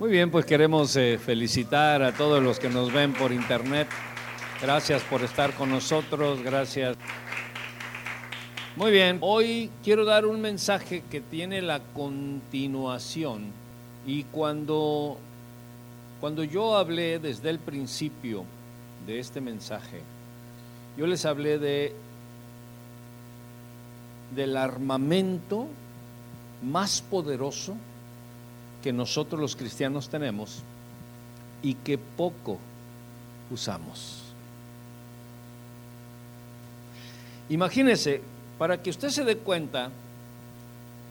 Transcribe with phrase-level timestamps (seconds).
[0.00, 3.88] Muy bien, pues queremos eh, felicitar a todos los que nos ven por internet.
[4.62, 6.96] Gracias por estar con nosotros, gracias.
[8.76, 13.46] Muy bien, hoy quiero dar un mensaje que tiene la continuación
[14.06, 15.18] y cuando,
[16.20, 18.44] cuando yo hablé desde el principio
[19.04, 20.00] de este mensaje,
[20.96, 21.92] yo les hablé de
[24.36, 25.66] del armamento
[26.62, 27.74] más poderoso
[28.82, 30.62] que nosotros los cristianos tenemos
[31.62, 32.58] y que poco
[33.50, 34.22] usamos.
[37.48, 38.20] Imagínese,
[38.58, 39.90] para que usted se dé cuenta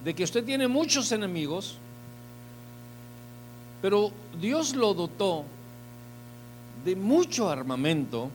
[0.03, 1.77] de que usted tiene muchos enemigos,
[3.81, 5.43] pero Dios lo dotó
[6.85, 8.29] de mucho armamento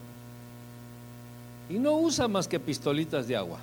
[1.69, 3.59] y no usa más que pistolitas de agua.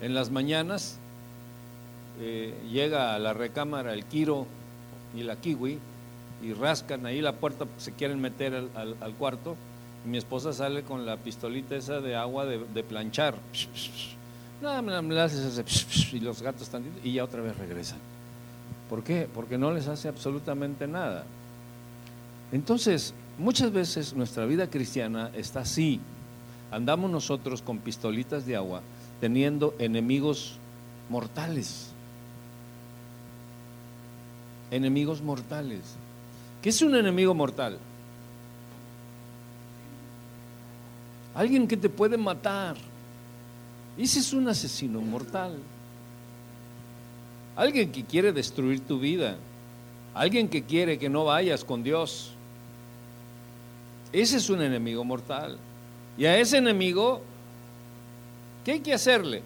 [0.00, 0.98] En las mañanas
[2.20, 4.46] eh, llega a la recámara el Kiro
[5.16, 5.78] y la Kiwi
[6.42, 9.56] y rascan ahí la puerta, se quieren meter al, cuarto.
[10.04, 13.34] Y mi esposa sale con la pistolita esa de agua de, planchar.
[16.12, 17.98] y los gatos están y ya otra vez regresan.
[18.88, 19.28] ¿Por qué?
[19.32, 21.24] Porque no les hace absolutamente nada.
[22.52, 26.00] Entonces, muchas veces nuestra vida cristiana está así.
[26.70, 28.82] Andamos nosotros con pistolitas de agua
[29.20, 30.56] teniendo enemigos
[31.08, 31.88] mortales.
[34.70, 35.80] Enemigos mortales.
[36.62, 37.78] ¿Qué es un enemigo mortal?
[41.34, 42.76] Alguien que te puede matar.
[43.96, 45.58] Ese es un asesino mortal.
[47.56, 49.36] Alguien que quiere destruir tu vida.
[50.14, 52.32] Alguien que quiere que no vayas con Dios.
[54.12, 55.58] Ese es un enemigo mortal.
[56.16, 57.22] Y a ese enemigo
[58.68, 59.40] ¿Qué hay que hacerle?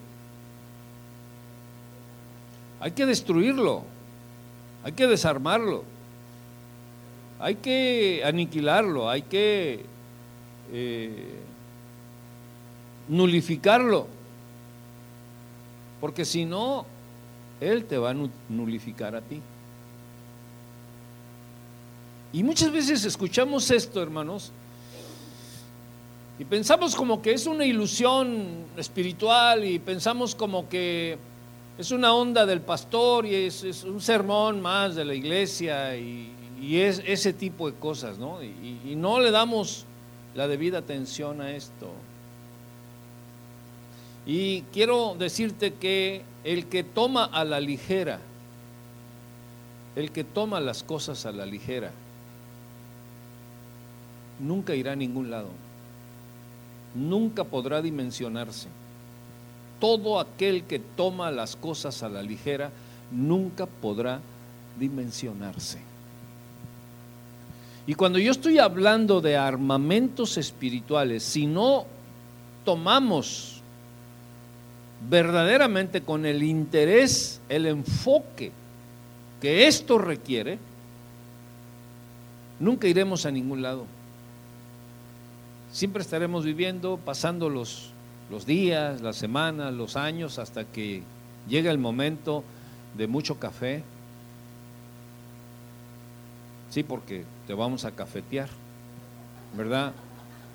[2.81, 3.85] Hay que destruirlo,
[4.83, 5.85] hay que desarmarlo,
[7.39, 9.85] hay que aniquilarlo, hay que
[10.73, 11.39] eh,
[13.07, 14.09] nulificarlo,
[16.01, 16.85] porque si no,
[17.61, 18.17] Él te va a
[18.49, 19.41] nulificar a ti.
[22.33, 24.51] Y muchas veces escuchamos esto, hermanos,
[26.43, 31.17] y pensamos como que es una ilusión espiritual y pensamos como que
[31.79, 37.01] es una onda del pastor y es, un sermón más de la iglesia y, es
[37.07, 38.43] ese tipo de cosas, ¿no?
[38.43, 39.85] y no le damos
[40.35, 41.91] la debida atención a esto.
[44.27, 48.19] Y quiero decirte que el que toma a la ligera,
[49.95, 51.93] el que toma las cosas a la ligera,
[54.41, 55.49] nunca irá a ningún lado
[56.95, 58.69] nunca podrá dimensionarse.
[59.81, 62.71] Todo aquel que toma las cosas a la ligera
[63.11, 64.21] nunca podrá
[64.79, 65.81] dimensionarse.
[67.87, 71.85] Y cuando yo estoy hablando de armamentos espirituales, si no
[72.65, 73.61] tomamos
[75.11, 78.53] verdaderamente con el interés, el enfoque
[79.41, 80.59] que esto requiere,
[82.61, 83.85] nunca iremos a ningún lado.
[85.73, 87.93] Siempre estaremos viviendo, pasando los,
[88.31, 91.03] los días, las semanas, los años, hasta que
[91.49, 92.45] llega el momento
[92.95, 93.83] de mucho café.
[96.69, 98.51] Sí, porque te vamos a cafetear,
[99.57, 99.93] ¿verdad?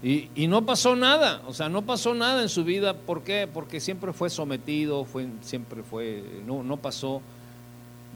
[0.03, 2.93] Y, y, no pasó nada, o sea, no pasó nada en su vida.
[2.93, 3.49] ¿Por qué?
[3.51, 7.23] Porque siempre fue sometido, fue, siempre fue, no, no pasó,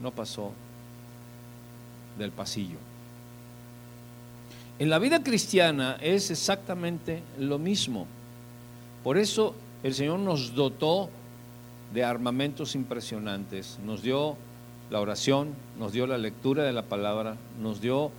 [0.00, 0.52] no pasó
[2.16, 2.78] del pasillo.
[4.82, 8.08] En la vida cristiana es exactamente lo mismo.
[9.04, 9.54] Por eso
[9.84, 11.08] el Señor nos dotó
[11.94, 13.78] de armamentos impresionantes.
[13.86, 14.36] Nos dio
[14.90, 18.10] la oración, nos dio la lectura de la palabra, nos dio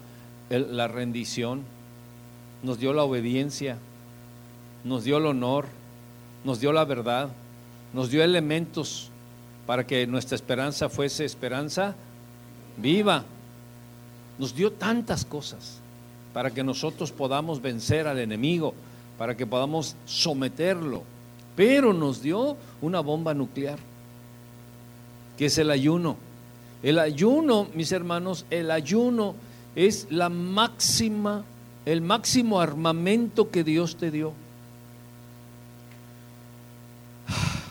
[0.50, 1.64] la rendición,
[2.64, 3.78] nos dio la obediencia,
[4.86, 5.66] nos dio el honor,
[6.46, 7.28] nos dio la verdad,
[7.92, 9.10] nos dio elementos
[9.68, 11.94] para que nuestra esperanza fuese esperanza
[12.78, 13.26] viva.
[14.40, 15.83] Nos dio tantas cosas
[16.34, 18.74] para que nosotros podamos vencer al enemigo,
[19.18, 21.04] para que podamos someterlo.
[21.56, 23.78] Pero nos dio una bomba nuclear,
[25.38, 26.18] que es el ayuno.
[26.82, 29.36] El ayuno, mis hermanos, el ayuno
[29.76, 31.44] es la máxima,
[31.86, 34.34] el máximo armamento que Dios te dio.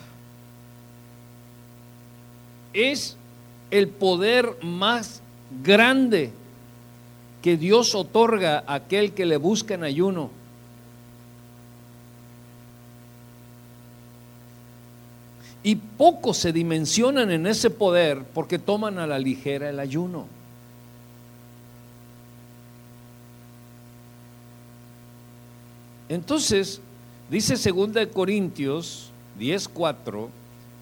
[2.75, 3.19] Es
[3.71, 5.21] el poder más
[5.63, 6.33] grande
[7.43, 10.31] que Dios otorga a aquel que le busca en ayuno.
[15.65, 20.27] Y pocos se dimensionan en ese poder porque toman a la ligera el ayuno.
[26.09, 26.81] Entonces,
[27.31, 30.29] dice 2 Corintios 10:4,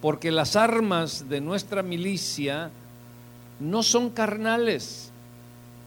[0.00, 2.70] porque las armas de nuestra milicia
[3.60, 5.09] no son carnales,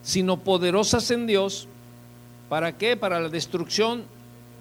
[0.03, 1.67] sino poderosas en Dios.
[2.49, 2.95] ¿Para qué?
[2.95, 4.03] Para la destrucción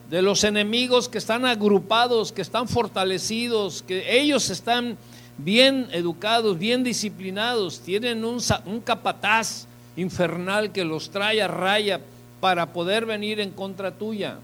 [0.09, 4.97] de los enemigos que están agrupados, que están fortalecidos, que ellos están
[5.39, 9.67] bien educados, bien disciplinados, tienen un, un capataz
[9.97, 12.01] infernal que los trae a raya
[12.41, 14.39] para poder venir en contra tuya.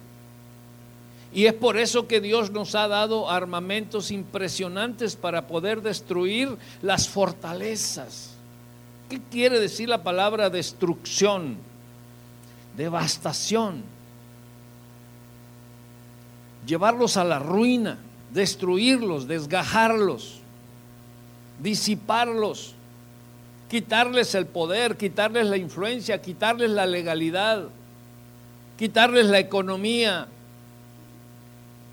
[1.32, 7.08] Y es por eso que Dios nos ha dado armamentos impresionantes para poder destruir las
[7.08, 8.37] fortalezas.
[9.08, 11.56] ¿Qué quiere decir la palabra destrucción?
[12.76, 13.82] Devastación.
[16.66, 17.98] Llevarlos a la ruina,
[18.32, 20.40] destruirlos, desgajarlos,
[21.60, 22.74] disiparlos,
[23.70, 27.68] quitarles el poder, quitarles la influencia, quitarles la legalidad,
[28.76, 30.28] quitarles la economía,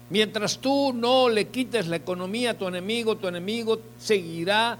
[0.09, 4.77] Mientras tú no le quites la economía a tu enemigo, tu enemigo seguirá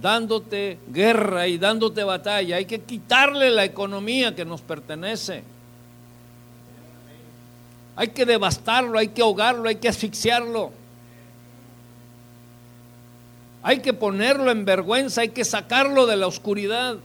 [0.00, 2.56] dándote guerra y dándote batalla.
[2.56, 5.42] Hay que quitarle la economía que nos pertenece.
[7.96, 10.72] Hay que devastarlo, hay que ahogarlo, hay que asfixiarlo.
[13.62, 16.96] Hay que ponerlo en vergüenza, hay que sacarlo de la oscuridad.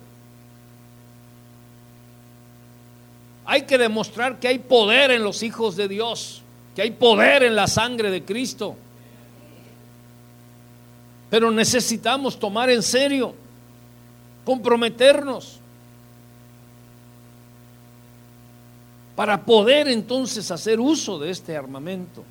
[3.46, 6.42] Hay que demostrar que hay poder en los hijos de Dios
[6.76, 8.76] que hay poder en la sangre de Cristo.
[11.30, 13.34] Pero necesitamos tomar en serio,
[14.44, 15.60] comprometernos,
[19.16, 22.24] para poder entonces hacer uso de este armamento.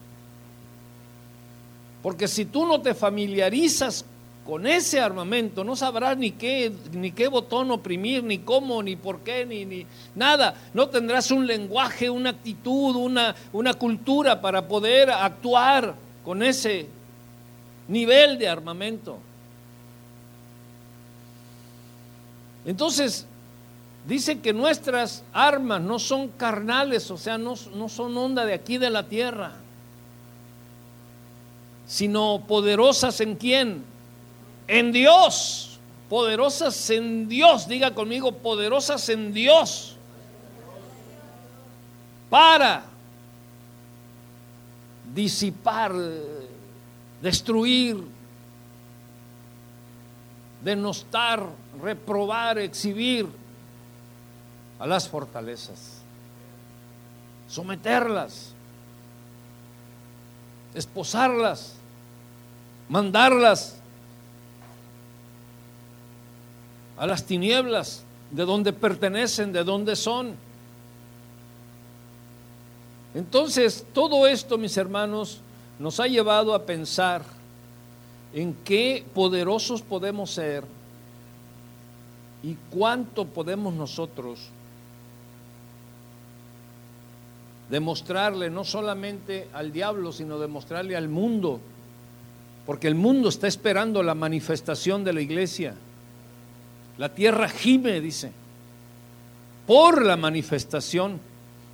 [2.03, 4.05] Porque si tú no te familiarizas
[4.45, 9.21] con ese armamento no sabrás ni qué, ni qué botón oprimir, ni cómo, ni por
[9.21, 10.55] qué, ni, ni nada.
[10.75, 16.87] No tendrás un lenguaje, una actitud, una, una cultura para poder actuar con ese
[17.89, 19.19] nivel de armamento.
[22.65, 23.27] Entonces,
[24.07, 28.79] dice que nuestras armas no son carnales, o sea, no, no son onda de aquí
[28.79, 29.53] de la tierra,
[31.87, 33.95] sino poderosas en quién?
[34.67, 35.79] en Dios,
[36.09, 39.97] poderosas en Dios, diga conmigo, poderosas en Dios,
[42.31, 42.85] para
[45.15, 45.93] disipar,
[47.25, 47.97] destruir,
[50.63, 51.43] denostar,
[51.83, 53.27] reprobar, exhibir
[54.79, 56.03] a las fortalezas,
[57.49, 58.53] someterlas,
[60.75, 61.77] esposarlas,
[62.91, 63.77] mandarlas
[66.99, 70.35] a las tinieblas, de donde pertenecen, de donde son.
[73.15, 75.41] Entonces, todo esto, mis hermanos,
[75.79, 77.25] nos ha llevado a pensar
[78.33, 80.65] en qué poderosos podemos ser
[82.43, 84.51] y cuánto podemos nosotros
[87.71, 91.61] demostrarle no solamente al diablo, sino demostrarle al mundo,
[92.67, 95.75] porque el mundo está esperando la manifestación de la iglesia.
[96.99, 98.33] La tierra gime, dice,
[99.67, 101.21] por la manifestación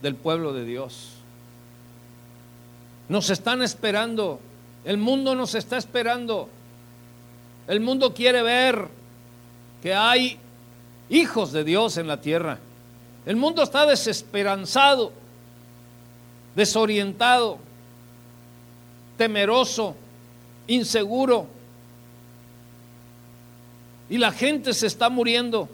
[0.02, 1.19] del pueblo de Dios.
[3.10, 4.38] Nos están esperando,
[4.84, 6.48] el mundo nos está esperando.
[7.66, 8.86] El mundo quiere ver
[9.82, 10.38] que hay
[11.08, 12.58] hijos de Dios en la tierra.
[13.26, 15.12] El mundo está desesperanzado,
[16.54, 17.58] desorientado,
[19.18, 19.96] temeroso,
[20.68, 21.48] inseguro
[24.08, 25.68] y la gente se está muriendo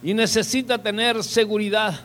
[0.00, 2.00] y necesita tener seguridad.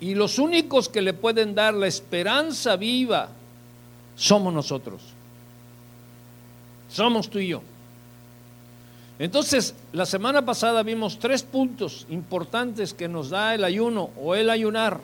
[0.00, 3.30] Y los únicos que le pueden dar la esperanza viva
[4.16, 5.02] somos nosotros.
[6.88, 7.62] Somos tú y yo.
[9.18, 14.48] Entonces, la semana pasada vimos tres puntos importantes que nos da el ayuno o el
[14.48, 15.00] ayunar.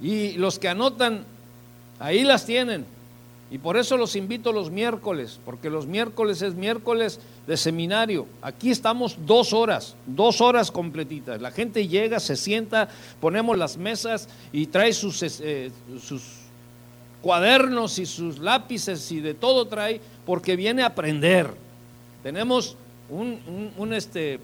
[0.00, 1.24] Y los que anotan,
[2.00, 2.84] ahí las tienen.
[3.54, 8.26] Y por eso los invito los miércoles, porque los miércoles es miércoles de seminario.
[8.42, 11.40] Aquí estamos dos horas, dos horas completitas.
[11.40, 12.88] La gente llega, se sienta,
[13.20, 15.70] ponemos las mesas y trae sus, eh,
[16.02, 16.24] sus
[17.22, 21.54] cuadernos y sus lápices y de todo trae, porque viene a aprender.
[22.24, 22.76] Tenemos
[23.08, 24.40] un, un, este,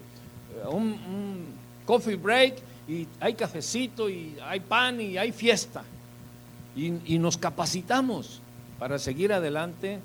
[0.71, 1.47] un
[1.85, 5.83] coffee break y hay cafecito y hay pan y hay fiesta.
[6.77, 8.39] y, nos capacitamos
[8.81, 9.99] para seguir adelante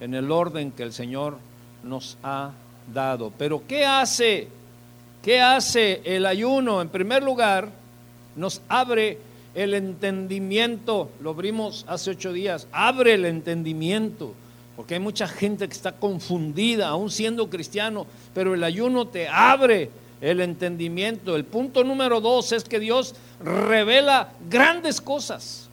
[0.00, 1.38] en el orden que el Señor
[1.82, 2.50] nos ha
[2.92, 3.32] dado.
[3.38, 4.48] Pero ¿qué hace?
[5.22, 6.82] ¿Qué hace el ayuno?
[6.82, 7.70] En primer lugar,
[8.36, 9.16] nos abre
[9.54, 14.34] el entendimiento, lo vimos hace ocho días, abre el entendimiento,
[14.76, 19.88] porque hay mucha gente que está confundida, aún siendo cristiano, pero el ayuno te abre
[20.20, 21.34] el entendimiento.
[21.34, 25.67] El punto número dos es que Dios revela grandes cosas.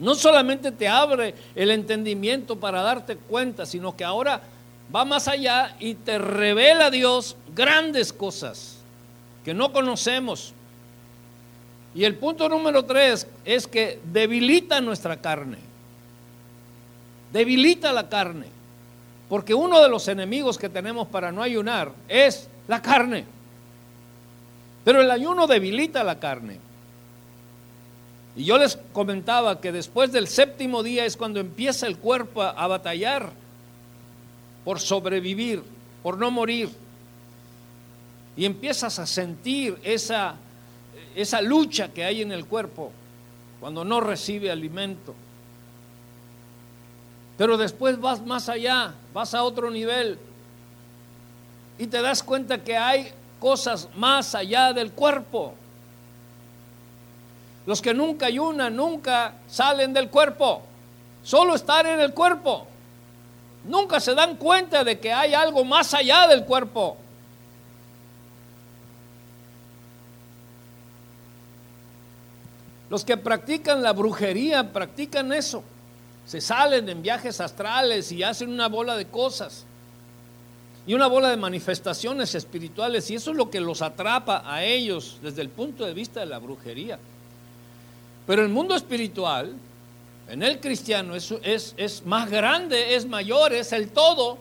[0.00, 4.40] No solamente te abre el entendimiento para darte cuenta, sino que ahora
[4.94, 8.78] va más allá y te revela Dios grandes cosas
[9.44, 10.54] que no conocemos.
[11.94, 15.58] Y el punto número tres es que debilita nuestra carne.
[17.32, 18.46] Debilita la carne.
[19.28, 23.26] Porque uno de los enemigos que tenemos para no ayunar es la carne.
[24.84, 26.69] Pero el ayuno debilita la carne.
[28.40, 32.66] Y yo les comentaba que después del séptimo día es cuando empieza el cuerpo a,
[32.66, 33.28] batallar
[34.64, 35.62] por sobrevivir,
[36.02, 36.70] por no morir.
[38.38, 40.36] Y empiezas a sentir esa,
[41.14, 42.92] esa lucha que hay en el cuerpo
[43.60, 45.14] cuando no recibe alimento.
[47.36, 50.18] Pero después vas más allá, vas a otro nivel
[51.78, 55.52] y te das cuenta que hay cosas más allá del cuerpo.
[57.66, 60.62] Los que nunca ayunan, nunca salen del cuerpo.
[61.22, 62.66] Solo están en el cuerpo.
[63.64, 66.96] Nunca se dan cuenta de que hay algo más allá del cuerpo.
[72.88, 75.62] Los que practican la brujería practican eso.
[76.26, 79.64] Se salen en viajes astrales y hacen una bola de cosas
[80.86, 85.18] y una bola de manifestaciones espirituales y eso es lo que los atrapa a ellos
[85.22, 86.98] desde el punto de vista de la brujería.
[88.30, 89.56] Pero el mundo espiritual,
[90.28, 94.38] en el cristiano, es, es, es más grande, es mayor, es el todo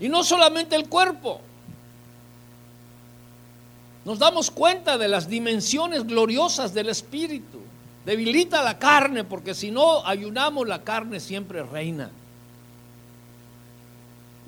[0.00, 1.40] y no solamente el cuerpo.
[4.04, 7.60] Nos damos cuenta de las dimensiones gloriosas del espíritu.
[8.04, 12.10] Debilita la carne porque si no ayunamos la carne siempre reina.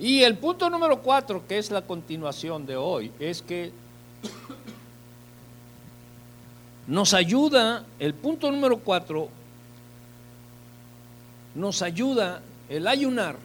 [0.00, 3.71] Y el punto número cuatro, que es la continuación de hoy, es que
[6.87, 9.28] nos ayuda, el punto número cuatro,
[11.55, 13.37] nos ayuda, el ayunar,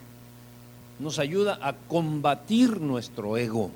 [0.99, 3.71] nos ayuda a combatir nuestro ego.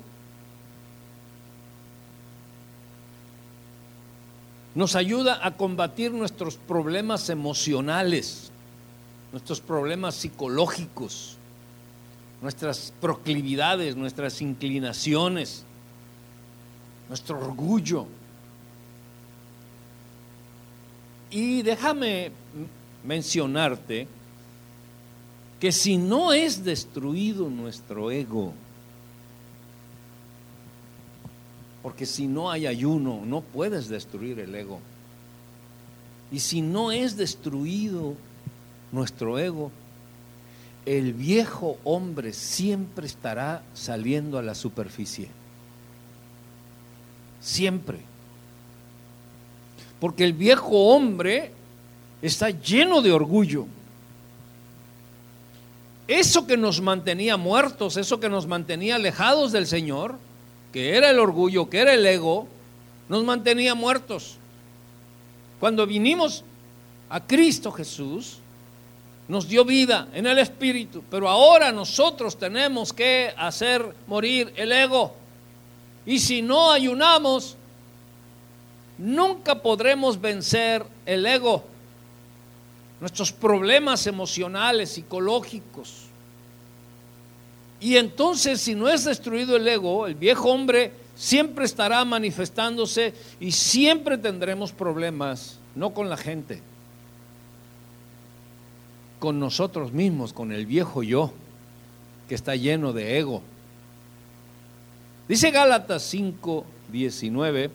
[4.74, 8.50] Nos ayuda a combatir nuestros problemas emocionales,
[9.32, 11.38] nuestros problemas psicológicos
[12.40, 15.64] nuestras proclividades, nuestras inclinaciones,
[17.08, 18.06] nuestro orgullo.
[21.30, 22.30] Y déjame
[23.04, 24.06] mencionarte
[25.60, 28.52] que si no es destruido nuestro ego,
[31.82, 34.80] porque si no hay ayuno, no puedes destruir el ego.
[36.32, 38.14] Y si no es destruido
[38.92, 39.70] nuestro ego,
[40.84, 45.28] el viejo hombre siempre estará saliendo a la superficie.
[47.40, 47.98] Siempre.
[50.00, 51.52] Porque el viejo hombre
[52.22, 53.66] está lleno de orgullo.
[56.08, 60.16] Eso que nos mantenía muertos, eso que nos mantenía alejados del Señor,
[60.72, 62.46] que era el orgullo, que era el ego,
[63.08, 64.36] nos mantenía muertos.
[65.58, 66.44] Cuando vinimos
[67.08, 68.38] a Cristo Jesús,
[69.28, 75.14] nos dio vida en el Espíritu, pero ahora nosotros tenemos que hacer morir el ego.
[76.04, 77.56] Y si no ayunamos,
[78.98, 81.64] nunca podremos vencer el ego,
[83.00, 86.06] nuestros problemas emocionales, psicológicos.
[87.80, 93.52] Y entonces si no es destruido el ego, el viejo hombre siempre estará manifestándose y
[93.52, 96.62] siempre tendremos problemas, no con la gente
[99.18, 101.32] con nosotros mismos, con el viejo yo,
[102.28, 103.42] que está lleno de ego.
[105.28, 107.70] Dice Gálatas 5, 19,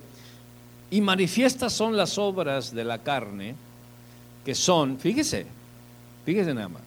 [0.91, 3.55] y manifiestas son las obras de la carne,
[4.45, 5.47] que son, fíjese,
[6.25, 6.83] fíjese nada más.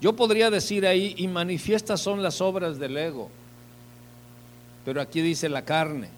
[0.00, 3.30] Yo podría decir ahí, y manifiestas son las obras del ego,
[4.84, 6.10] pero aquí dice la carne,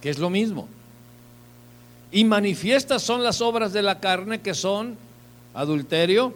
[0.00, 0.66] que es lo mismo.
[2.10, 4.96] Y manifiestas son las obras de la carne, que son
[5.54, 6.34] Adulterio.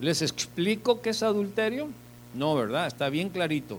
[0.00, 1.88] ¿Les explico qué es adulterio?
[2.34, 2.86] No, ¿verdad?
[2.86, 3.78] Está bien clarito.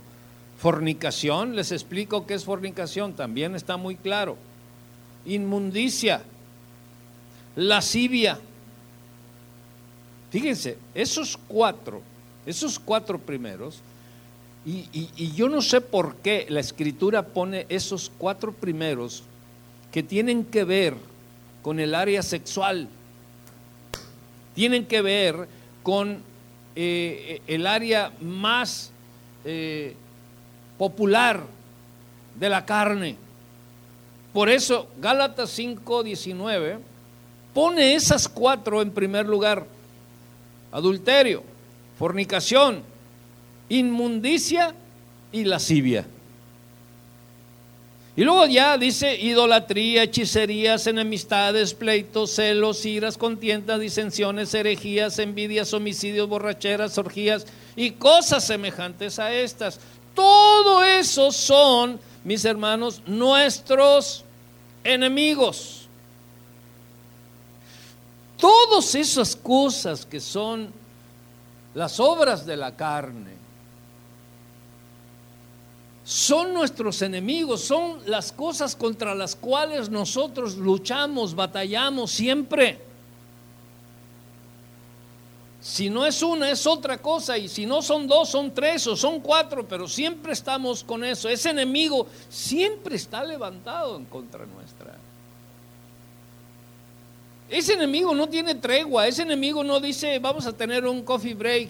[0.57, 4.37] Fornicación, les explico qué es fornicación, también está muy claro.
[5.25, 6.21] Inmundicia,
[7.55, 8.39] lascivia.
[10.29, 12.01] Fíjense, esos cuatro,
[12.45, 13.79] esos cuatro primeros,
[14.65, 19.21] y, y, yo no sé por qué la escritura pone esos cuatro primeros
[19.91, 20.95] que tienen que ver
[21.61, 22.89] con el área sexual,
[24.55, 25.47] tienen que ver
[25.83, 26.23] con
[26.75, 28.91] eh, el área más
[29.45, 29.95] eh,
[30.77, 31.43] popular
[32.37, 33.15] de la carne.
[34.35, 36.79] Por eso Gálatas 5, 19
[37.53, 39.65] pone esas cuatro en primer lugar.
[40.73, 41.41] Adulterio,
[41.97, 42.83] fornicación,
[43.69, 44.75] inmundicia
[45.31, 46.05] y lascivia.
[48.17, 56.27] Y luego ya dice idolatría, hechicerías, enemistades, pleitos, celos, iras, contiendas, disensiones, herejías, envidias, homicidios,
[56.27, 59.79] borracheras, orgías y cosas semejantes a estas.
[60.13, 64.24] Todo eso son, mis hermanos, nuestros
[64.85, 65.87] enemigos.
[68.37, 70.71] Todas esas cosas que son
[71.73, 73.35] las obras de la carne,
[76.05, 82.79] son nuestros enemigos, son las cosas contra las cuales nosotros luchamos, batallamos siempre.
[85.65, 88.95] Si no es una, es otra cosa, y si no son dos, son tres o
[88.95, 91.27] son cuatro, pero siempre estamos con eso.
[91.27, 94.95] Ese enemigo siempre está levantado en contra nuestra.
[97.49, 101.69] Ese enemigo no tiene tregua, ese enemigo no dice vamos a tener un coffee break.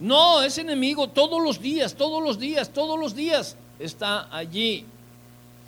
[0.00, 4.84] No, ese enemigo todos los días, todos los días, todos los días está allí.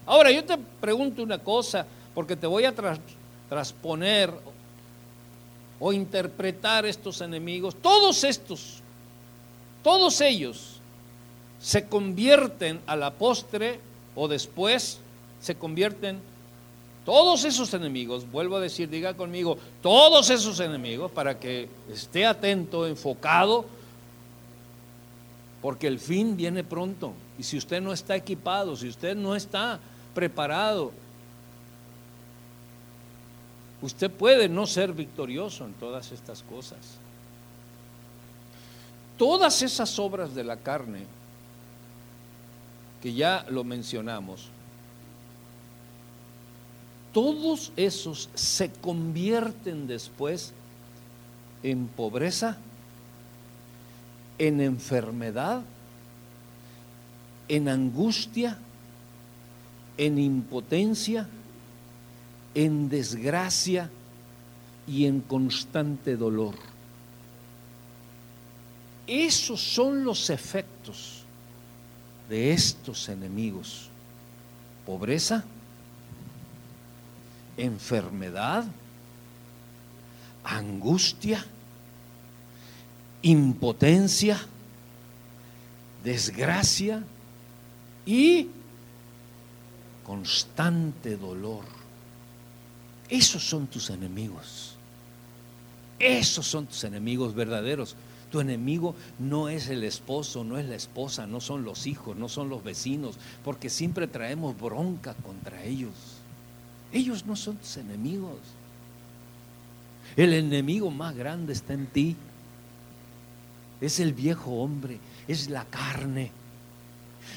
[0.04, 2.74] Ahora, yo te pregunto una cosa, porque te voy a
[3.48, 4.34] transponer
[5.80, 7.74] o interpretar estos enemigos.
[7.74, 8.80] Todos estos,
[9.82, 10.80] todos ellos
[11.60, 13.80] se convierten a la postre
[14.14, 14.98] o después
[15.40, 16.20] se convierten
[17.04, 22.86] todos esos enemigos, vuelvo a decir, diga conmigo, todos esos enemigos, para que esté atento,
[22.86, 23.64] enfocado
[25.60, 27.12] porque el fin viene pronto.
[27.38, 29.80] Y si usted no está equipado, si usted no está
[30.14, 30.92] preparado,
[33.82, 36.78] usted puede no ser victorioso en todas estas cosas.
[39.16, 41.04] Todas esas obras de la carne,
[43.02, 44.48] que ya lo mencionamos,
[47.12, 50.52] todos esos se convierten después
[51.62, 52.58] en pobreza,
[54.38, 55.62] en enfermedad,
[57.48, 58.58] en angustia,
[59.96, 61.28] en impotencia,
[62.58, 63.88] en desgracia
[64.84, 66.56] y en constante dolor.
[69.06, 71.22] Esos son los efectos
[72.28, 73.90] de estos enemigos.
[74.84, 75.44] Pobreza,
[77.56, 78.64] enfermedad,
[80.42, 81.46] angustia,
[83.22, 84.36] impotencia,
[86.02, 87.04] desgracia
[88.04, 88.48] y
[90.04, 91.77] constante dolor.
[93.08, 94.74] Esos son tus enemigos.
[95.98, 97.96] Esos son tus enemigos verdaderos.
[98.30, 102.28] Tu enemigo no es el esposo, no es la esposa, no son los hijos, no
[102.28, 105.94] son los vecinos, porque siempre traemos bronca contra ellos.
[106.92, 108.38] Ellos no son tus enemigos.
[110.16, 112.16] El enemigo más grande está en ti
[113.80, 116.30] es el viejo hombre, es la carne.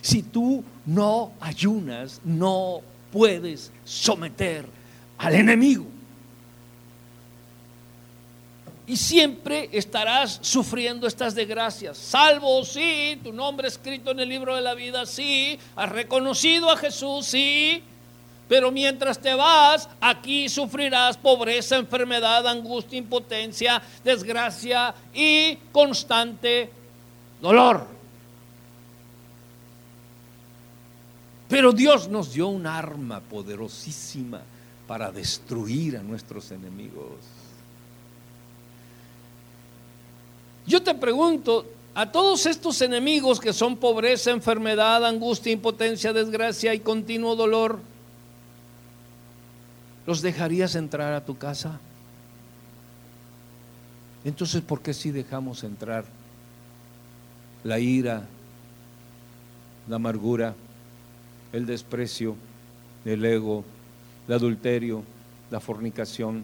[0.02, 2.82] Si tú no ayunas, no
[3.12, 4.66] puedes someter
[5.22, 5.86] al enemigo.
[8.88, 11.98] Y siempre estarás sufriendo estas desgracias.
[11.98, 15.58] Salvo, sí, tu nombre escrito en el libro de la vida, sí.
[15.76, 17.84] Has reconocido a Jesús, sí.
[18.50, 26.70] Pero mientras te vas, aquí sufrirás pobreza, enfermedad, angustia, impotencia, desgracia y constante
[27.40, 27.88] dolor.
[31.48, 34.42] Pero Dios nos dio un arma poderosísima
[34.88, 37.18] para destruir a nuestros enemigos.
[40.66, 46.80] Yo te pregunto, a todos estos enemigos que son pobreza, enfermedad, angustia, impotencia, desgracia y
[46.80, 47.80] continuo dolor,
[50.06, 51.80] ¿Los dejarías entrar a tu casa?
[54.24, 56.06] Entonces, ¿por qué si dejamos entrar
[57.64, 58.26] la ira,
[59.88, 60.56] la amargura,
[61.54, 62.36] el desprecio,
[63.06, 63.64] el ego,
[64.32, 65.04] el adulterio,
[65.50, 66.44] la fornicación,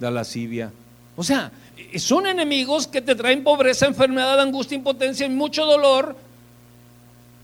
[0.00, 0.72] la lascivia?
[1.14, 1.52] O sea,
[1.96, 6.16] son enemigos que te traen pobreza, enfermedad, angustia, impotencia y mucho dolor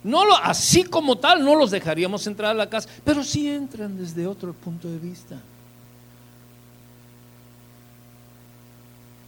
[0.04, 3.98] no lo, así como tal, no los dejaríamos entrar a la casa, pero sí entran
[3.98, 5.36] desde otro punto de vista.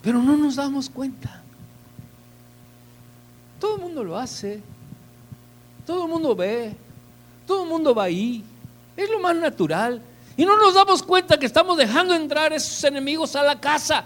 [0.01, 1.43] Pero no nos damos cuenta.
[3.59, 4.61] Todo el mundo lo hace.
[5.85, 6.75] Todo el mundo ve.
[7.45, 8.43] Todo el mundo va ahí.
[8.97, 10.01] Es lo más natural.
[10.37, 14.05] Y no nos damos cuenta que estamos dejando entrar esos enemigos a la casa.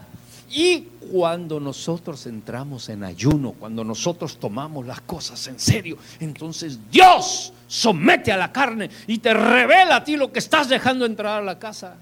[0.49, 7.51] Y cuando nosotros entramos en ayuno, cuando nosotros tomamos las cosas en serio, entonces Dios
[7.67, 11.45] somete a la carne y te revela a ti lo que estás dejando entrar a
[11.45, 11.97] la casa.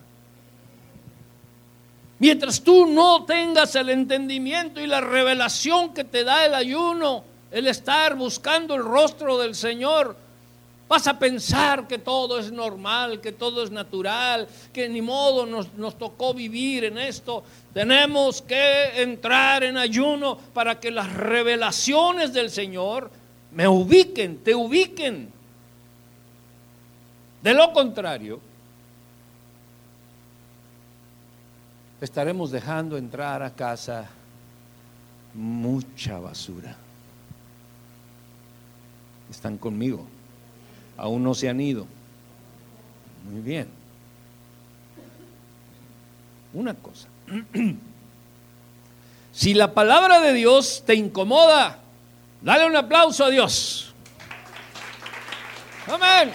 [2.19, 7.67] Mientras tú no tengas el entendimiento y la revelación que te da el ayuno, el
[7.67, 10.15] estar buscando el rostro del Señor,
[10.93, 15.73] Vas a pensar que todo es normal, que todo es natural, que ni modo nos,
[15.73, 17.43] nos, tocó vivir en esto.
[17.73, 23.09] Tenemos que entrar en ayuno para que las revelaciones del Señor
[23.53, 25.33] me ubiquen, te ubiquen.
[27.41, 28.39] De lo contrario,
[32.01, 34.11] estaremos dejando entrar a casa
[35.33, 36.77] mucha basura.
[39.31, 40.12] ¿Están conmigo?
[40.97, 41.87] Aún no se han ido.
[43.29, 43.67] Muy bien.
[46.53, 47.07] Una cosa.
[49.33, 51.79] Si la palabra de Dios te incomoda,
[52.41, 53.91] dale un aplauso a Dios.
[55.87, 56.31] Amén.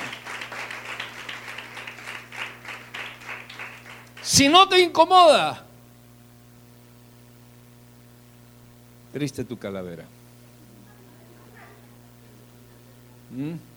[4.21, 5.65] Si no te incomoda,
[9.13, 10.05] triste tu calavera.
[13.31, 13.68] ¿Mm?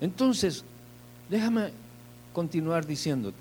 [0.00, 0.64] Entonces,
[1.28, 1.72] déjame
[2.32, 3.36] continuar diciéndote.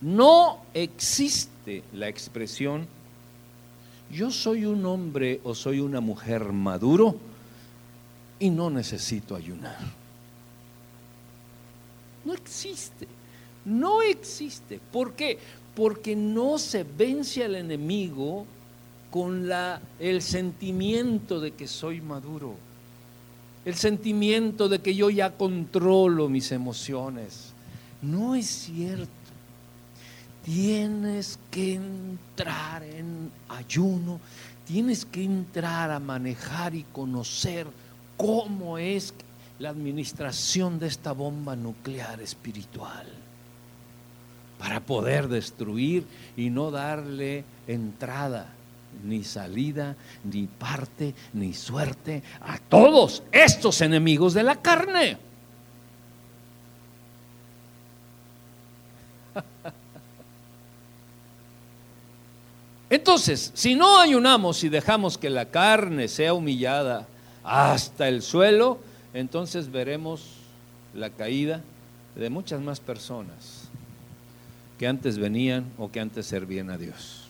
[0.00, 2.86] No existe la expresión
[4.10, 7.16] yo soy un hombre o soy una mujer maduro
[8.38, 9.78] y no necesito ayunar.
[12.24, 13.08] No existe.
[13.64, 14.80] No existe.
[14.92, 15.38] ¿Por qué?
[15.74, 18.46] Porque no se vence al enemigo
[19.10, 19.50] con
[19.98, 22.54] el sentimiento de que soy maduro
[23.66, 27.52] el sentimiento de que yo ya controlo mis emociones.
[28.00, 29.10] No es cierto.
[30.44, 34.20] Tienes que entrar en ayuno,
[34.64, 37.66] tienes que entrar a manejar y conocer
[38.16, 39.12] cómo es
[39.58, 43.08] la administración de esta bomba nuclear espiritual
[44.60, 48.55] para poder destruir y no darle entrada
[49.04, 55.18] ni salida, ni parte, ni suerte a todos estos enemigos de la carne.
[62.90, 67.08] Entonces, si no ayunamos y dejamos que la carne sea humillada
[67.42, 68.78] hasta el suelo,
[69.12, 70.24] entonces veremos
[70.94, 71.62] la caída
[72.14, 73.68] de muchas más personas
[74.78, 77.25] que antes venían o que antes servían a Dios.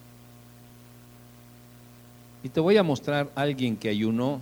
[2.46, 4.40] Y te voy a mostrar a alguien que ayunó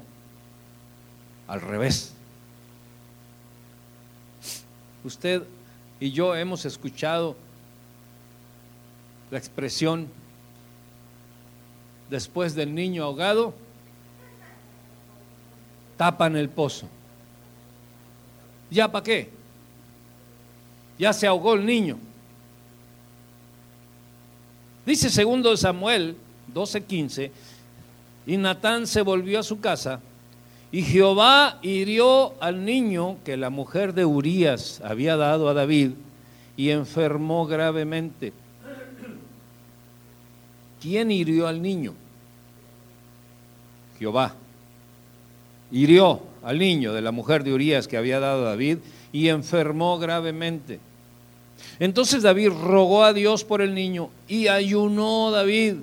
[1.48, 2.12] al revés.
[5.02, 5.42] Usted
[5.98, 7.34] y yo hemos escuchado
[9.30, 10.06] la expresión
[12.10, 13.54] después del niño ahogado,
[15.96, 16.86] tapan el pozo.
[18.70, 19.30] ¿Ya para qué?
[20.98, 21.96] Ya se ahogó el niño.
[24.84, 26.18] Dice segundo Samuel
[26.52, 27.53] 12:15
[28.26, 30.00] y Natán se volvió a su casa
[30.74, 35.92] y Jehová hirió al niño que la mujer de Urías había dado a David
[36.56, 38.32] y enfermó gravemente.
[40.82, 41.94] ¿Quién hirió al niño?
[44.00, 44.34] Jehová.
[45.70, 48.78] Hirió al niño de la mujer de Urías que había dado a David
[49.12, 50.80] y enfermó gravemente.
[51.78, 55.76] Entonces David rogó a Dios por el niño y ayunó David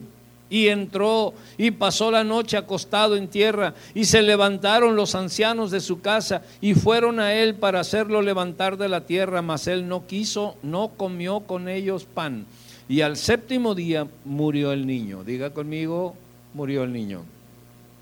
[0.52, 5.80] y entró y pasó la noche acostado en tierra y se levantaron los ancianos de
[5.80, 10.06] su casa y fueron a él para hacerlo levantar de la tierra, mas él no
[10.06, 12.46] quiso, no comió con ellos pan.
[12.90, 15.24] Y al séptimo día murió el niño.
[15.24, 16.16] Diga conmigo,
[16.54, 17.24] murió el niño.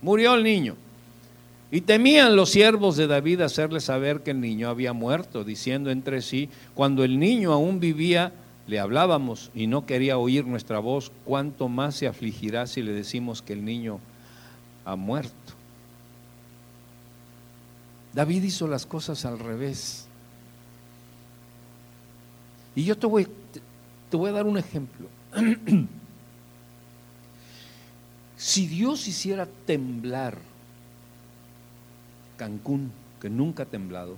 [0.01, 0.75] Murió el niño.
[1.71, 6.23] Y temían los siervos de David hacerle saber que el niño había muerto, diciendo entre
[6.23, 8.31] sí, cuando el niño aún vivía,
[8.69, 13.41] le hablábamos y no quería oír nuestra voz, cuánto más se afligirá si le decimos
[13.41, 13.99] que el niño
[14.85, 15.33] ha muerto.
[18.13, 20.05] David hizo las cosas al revés.
[22.75, 23.27] Y yo te voy,
[24.11, 25.07] te voy a dar un ejemplo.
[28.37, 30.37] si Dios hiciera temblar
[32.37, 34.17] Cancún, que nunca ha temblado,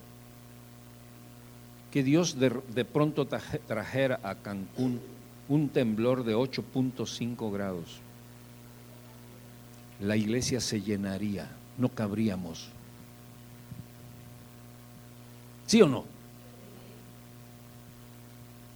[1.92, 5.02] que Dios de, pronto trajera a Cancún
[5.50, 8.00] un temblor de 8.5 grados,
[10.00, 12.70] la iglesia se llenaría, no cabríamos.
[15.68, 16.06] ¿Sí o no?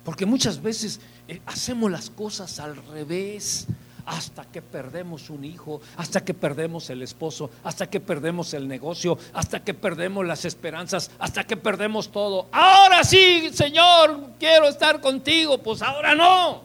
[0.04, 3.68] Porque muchas veces eh, hacemos las cosas al revés
[4.06, 9.18] hasta que perdemos un hijo, hasta que perdemos el esposo, hasta que perdemos el negocio,
[9.34, 12.48] hasta que perdemos las esperanzas, hasta que perdemos todo.
[12.52, 16.62] Ahora sí, Señor, quiero estar contigo, pues ahora no.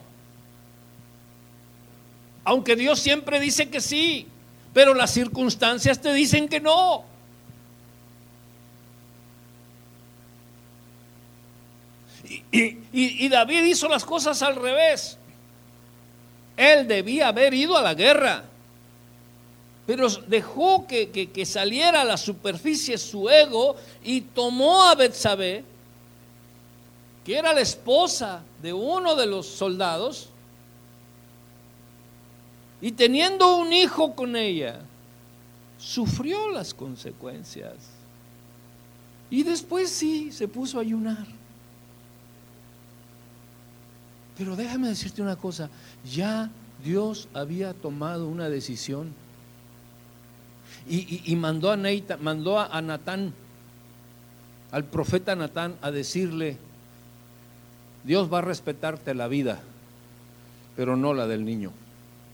[2.43, 4.27] Aunque Dios siempre dice que sí,
[4.73, 7.05] pero las circunstancias te dicen que no.
[12.51, 15.17] Y, David hizo las cosas al revés.
[16.57, 18.43] Él debía haber ido a la guerra,
[19.85, 25.63] pero dejó que, saliera a la superficie su ego y tomó a Betsabé,
[27.25, 30.29] que era la esposa de uno de los soldados,
[32.79, 34.79] y teniendo un hijo con ella,
[35.77, 37.75] sufrió las consecuencias.
[39.29, 41.25] Y después sí, se puso a ayunar.
[44.37, 45.69] Pero déjame decirte una cosa,
[46.09, 46.49] ya
[46.83, 49.13] Dios había tomado una decisión
[50.87, 51.77] y, mandó, a
[52.19, 53.33] mandó a Natán,
[54.71, 56.57] al profeta Natán, a decirle,
[58.03, 59.59] Dios va a respetarte la vida,
[60.75, 61.71] pero no la del niño,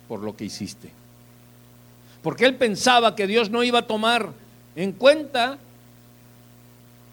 [0.07, 0.91] por lo que hiciste.
[2.23, 4.31] Porque él pensaba que Dios no iba a tomar
[4.75, 5.57] en cuenta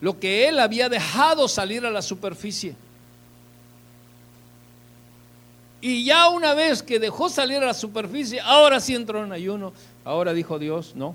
[0.01, 2.77] lo que él había dejado salir a la superficie.
[5.85, 9.75] Y ya una vez que dejó salir a la superficie, ahora sí entró en ayuno.
[10.03, 11.15] Ahora dijo Dios, no.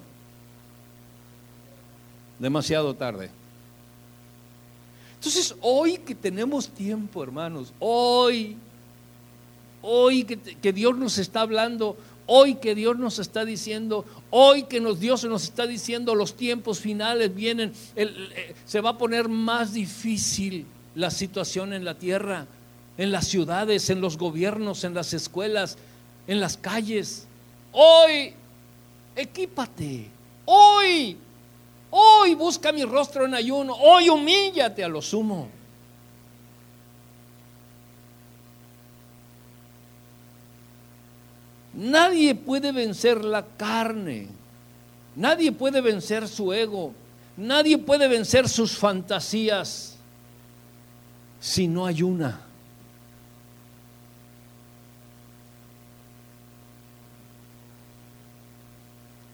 [2.37, 3.31] Demasiado tarde.
[5.15, 8.57] Entonces, hoy que tenemos tiempo, hermanos, hoy,
[9.81, 14.99] hoy que, Dios nos está hablando, hoy que Dios nos está diciendo, hoy que nos,
[14.99, 20.67] Dios nos está diciendo los tiempos finales vienen, eh, se va a poner más difícil
[20.93, 22.45] la situación en la tierra
[22.99, 25.77] en las ciudades, en los gobiernos, en las escuelas,
[26.27, 27.25] en las calles.
[27.71, 28.33] Hoy,
[29.15, 30.09] equípate.
[30.43, 31.15] Hoy,
[31.91, 33.73] hoy busca mi rostro en ayuno.
[33.73, 35.47] Hoy humíllate a lo sumo.
[41.73, 44.27] Nadie puede vencer la carne.
[45.15, 46.91] Nadie puede vencer su ego.
[47.37, 49.95] Nadie puede vencer sus fantasías
[51.39, 52.48] si no ayuna.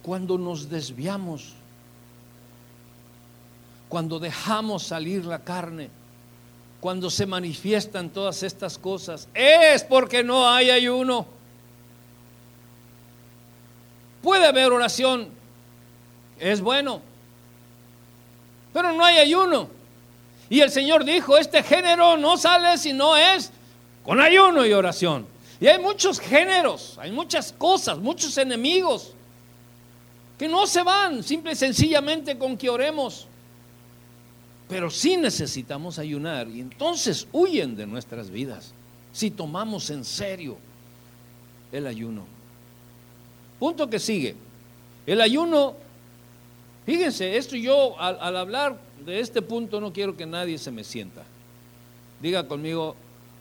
[0.06, 1.54] Cuando nos desviamos,
[3.90, 5.90] cuando dejamos salir la carne,
[6.80, 11.26] cuando se manifiestan todas estas cosas, es porque no hay ayuno.
[14.22, 15.28] Puede haber oración,
[16.40, 17.02] es bueno,
[18.74, 19.70] pero no hay ayuno.
[20.52, 23.50] Y el Señor dijo, este género no sale si no es
[24.04, 25.26] con ayuno y oración.
[25.60, 29.16] Y hay muchos géneros, hay muchas cosas, muchos enemigos
[30.38, 33.28] que no se van simple y sencillamente con que oremos.
[34.68, 38.74] Pero sí necesitamos ayunar y entonces huyen de nuestras vidas
[39.12, 40.58] si tomamos en serio
[41.72, 42.26] el ayuno.
[43.60, 44.36] Punto que sigue.
[45.06, 45.76] El ayuno,
[46.86, 50.84] fíjense, esto yo al, al hablar de este punto no quiero que nadie se me
[50.84, 51.24] sienta.
[52.22, 52.96] Diga conmigo,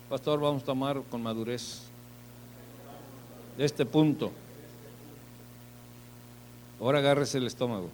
[0.09, 1.81] pastor, vamos a tomar con madurez
[3.57, 4.31] de este punto.
[6.79, 7.89] Ahora agárrese el estómago.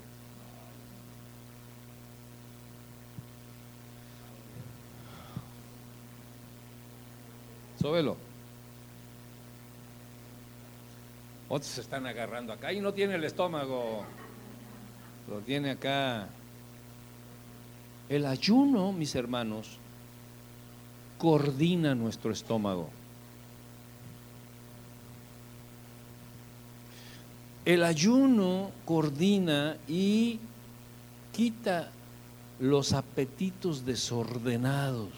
[7.80, 8.15] Sóbelo.
[11.50, 14.04] Otros se están agarrando acá y no tiene el estómago.
[15.30, 16.28] Lo tiene acá.
[18.08, 19.78] El ayuno, mis hermanos,
[21.17, 22.89] coordina nuestro estómago.
[27.63, 30.39] El ayuno coordina y
[31.32, 31.91] quita
[32.60, 35.10] los apetitos desordenados.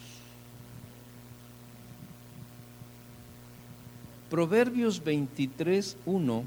[4.29, 6.43] Proverbios 23, 1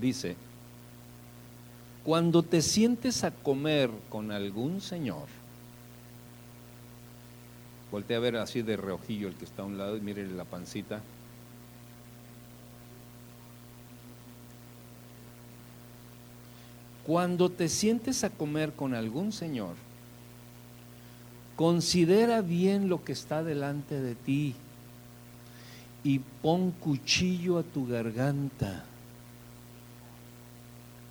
[0.00, 0.36] dice,
[2.02, 5.28] cuando te sientes a comer con algún señor,
[7.90, 10.44] voltea a ver así de reojillo el que está a un lado y mire la
[10.44, 11.00] pancita,
[17.06, 19.74] Cuando te sientes a comer con algún Señor,
[21.54, 24.54] considera bien lo que está delante de ti
[26.02, 28.84] y pon cuchillo a tu garganta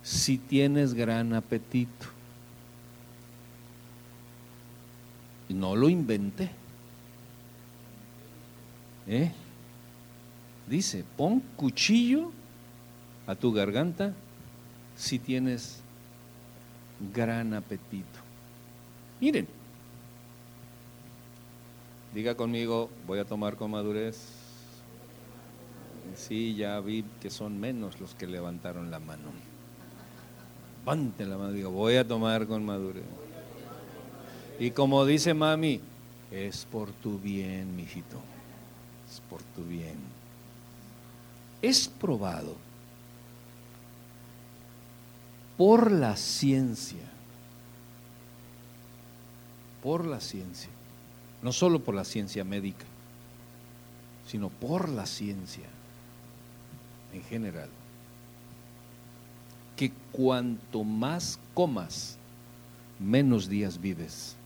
[0.02, 2.06] si tienes gran apetito.
[5.48, 6.50] No lo inventé.
[9.06, 9.32] ¿Eh?
[10.68, 12.32] Dice, pon cuchillo
[13.26, 14.12] a tu garganta
[14.96, 15.83] si tienes
[17.12, 18.20] gran apetito.
[19.20, 19.46] Miren,
[22.14, 24.16] diga conmigo, voy a tomar con madurez.
[26.16, 29.30] Sí, ya vi que son menos los que levantaron la mano.
[30.80, 33.04] Levante la mano, digo, voy a tomar con madurez.
[34.58, 35.80] Y como dice mami,
[36.30, 38.18] es por tu bien, mijito.
[39.10, 39.96] Es por tu bien.
[41.62, 42.56] Es probado
[45.56, 47.02] por la ciencia.
[49.82, 50.70] Por la ciencia.
[51.42, 52.86] No solo por la ciencia médica,
[54.26, 55.66] sino por la ciencia
[57.12, 57.68] en general.
[59.76, 62.16] Que cuanto más comas,
[62.98, 64.36] menos días vives.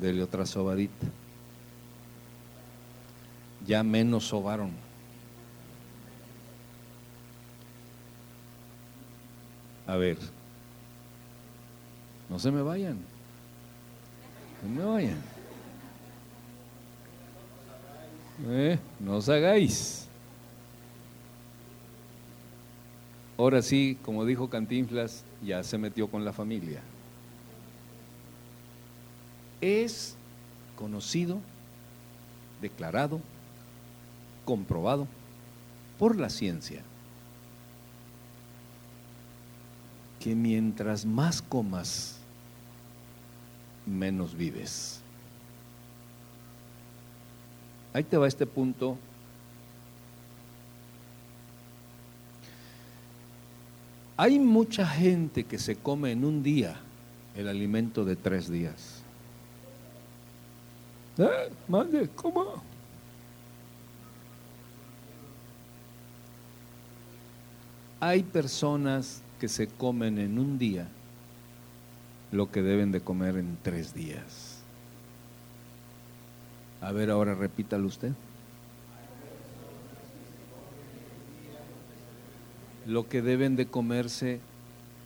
[0.00, 1.06] Dele otra sobadita.
[3.66, 4.83] Ya menos sobaron.
[9.86, 10.18] A ver,
[12.28, 12.98] no se me vayan.
[14.62, 15.22] No me vayan.
[18.46, 20.08] Eh, no os hagáis.
[23.36, 26.80] Ahora sí, como dijo Cantinflas, ya se metió con la familia
[29.64, 30.16] es
[30.76, 31.38] conocido,
[32.60, 33.20] declarado,
[34.44, 35.06] comprobado
[35.98, 36.82] por la ciencia
[40.24, 42.16] que mientras más comas,
[43.84, 45.02] menos vives.
[47.92, 48.96] Ahí te va este punto.
[54.16, 56.80] Hay mucha gente que se come en un día
[57.36, 59.02] el alimento de tres días.
[61.18, 61.50] ¿Eh?
[61.68, 62.62] Mande, ¿cómo?
[68.00, 70.88] Hay personas que se comen en un día
[72.32, 74.58] lo que deben de comer en tres días.
[76.80, 78.12] A ver, ahora repítalo usted.
[82.86, 84.40] Lo que deben de comerse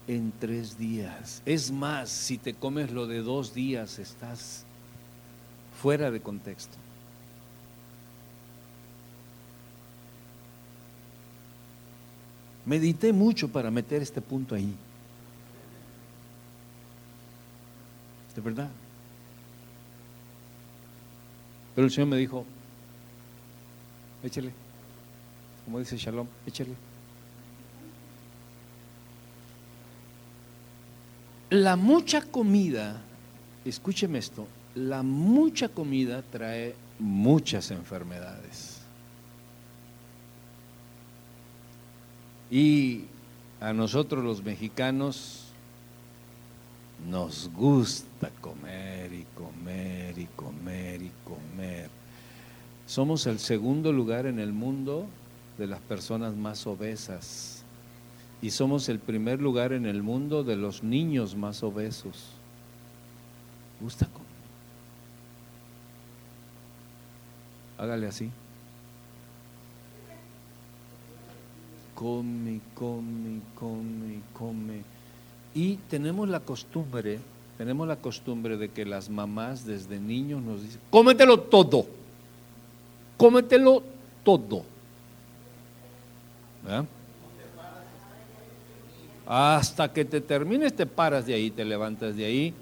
[0.07, 1.41] en tres días.
[1.45, 4.65] Es más, si te comes lo de dos días, estás
[5.81, 6.77] fuera de contexto.
[12.69, 14.71] Medité mucho para meter este punto ahí.
[18.35, 18.69] De verdad.
[21.73, 22.45] Pero el Señor me dijo,
[24.21, 24.51] échale,
[25.65, 26.75] como dice Shalom, échale.
[31.49, 33.01] La mucha comida,
[33.65, 38.78] escúcheme esto, la mucha comida trae muchas enfermedades.
[42.51, 43.05] Y
[43.61, 45.45] a nosotros los mexicanos
[47.07, 51.89] nos gusta comer y comer y comer y comer.
[52.85, 55.05] Somos el segundo lugar en el mundo
[55.57, 57.63] de las personas más obesas
[58.41, 62.31] y somos el primer lugar en el mundo de los niños más obesos.
[63.81, 64.27] Gusta comer.
[67.77, 68.31] Hágale así.
[71.99, 74.83] Come, come, come, come.
[75.53, 77.19] Y tenemos la costumbre,
[77.57, 81.85] tenemos la costumbre de que las mamás desde niños nos dicen, cómetelo todo,
[83.17, 83.83] cómetelo
[84.23, 84.63] todo.
[89.25, 92.53] Hasta que te termines, te paras de ahí, te levantas de ahí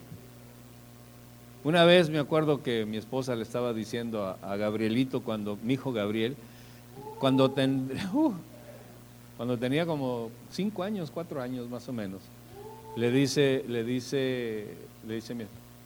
[1.67, 5.91] una vez me acuerdo que mi esposa le estaba diciendo a, Gabrielito, cuando mi hijo
[5.91, 6.37] Gabriel,
[7.19, 7.45] cuando,
[8.13, 8.33] uh,
[9.37, 12.21] cuando tenía como cinco años, cuatro años más o menos,
[12.95, 14.65] le dice, le dice,
[15.07, 15.35] le dice,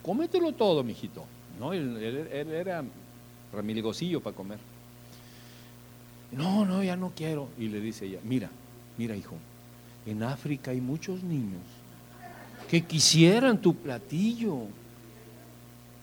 [0.02, 1.26] cómetelo todo, mijito.
[1.60, 2.84] No, él, era
[3.54, 4.58] ramilgosillo para comer.
[6.32, 7.50] No, no, ya no quiero.
[7.60, 8.50] Y le dice ella, mira,
[8.98, 9.36] mira hijo,
[10.06, 11.62] en África hay muchos niños
[12.70, 14.60] que quisieran tu platillo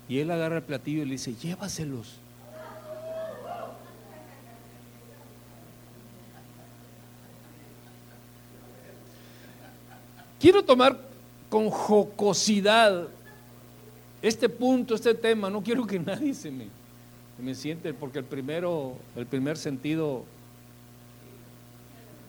[0.07, 2.19] y él agarra el platillo y le dice, llévaselos.
[10.41, 10.99] Quiero tomar
[11.49, 13.09] con jocosidad
[14.21, 16.67] este punto, este tema, no quiero que nadie se me,
[17.39, 20.25] me siente, porque el primero, el primer sentido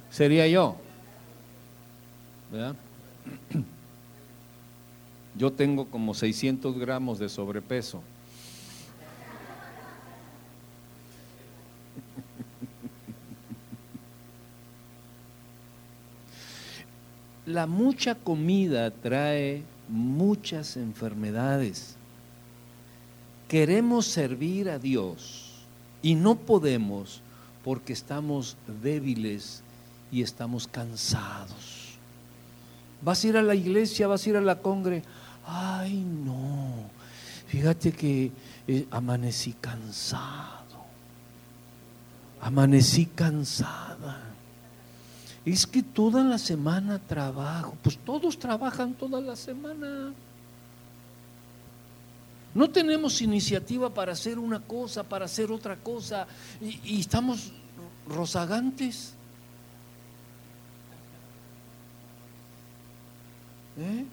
[0.10, 0.76] sería yo.
[2.52, 2.76] ¿verdad?
[5.36, 8.02] Yo tengo como 600 gramos de sobrepeso.
[17.50, 21.96] La mucha comida trae muchas enfermedades.
[23.48, 25.66] Queremos servir a Dios
[26.04, 27.24] y no podemos
[27.64, 29.64] porque estamos débiles
[30.12, 31.98] y estamos cansados.
[33.02, 35.02] Vas a ir a la iglesia, vas a ir a la congre.
[35.44, 36.88] Ay, no.
[37.48, 38.32] Fíjate que
[38.68, 40.86] eh, amanecí cansado.
[42.42, 44.29] Amanecí cansada.
[45.50, 47.76] Es que toda la semana trabajo.
[47.82, 50.14] Pues todos trabajan toda la semana.
[52.54, 56.28] No tenemos iniciativa para hacer una cosa, para hacer otra cosa.
[56.62, 57.52] Y, estamos
[58.08, 59.16] rozagantes.
[63.80, 64.06] ¿Eh?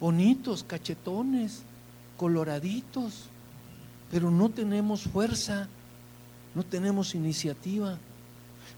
[0.00, 1.62] Bonitos, cachetones,
[2.18, 3.24] coloraditos.
[4.10, 5.66] Pero no tenemos fuerza,
[6.54, 7.96] no tenemos iniciativa.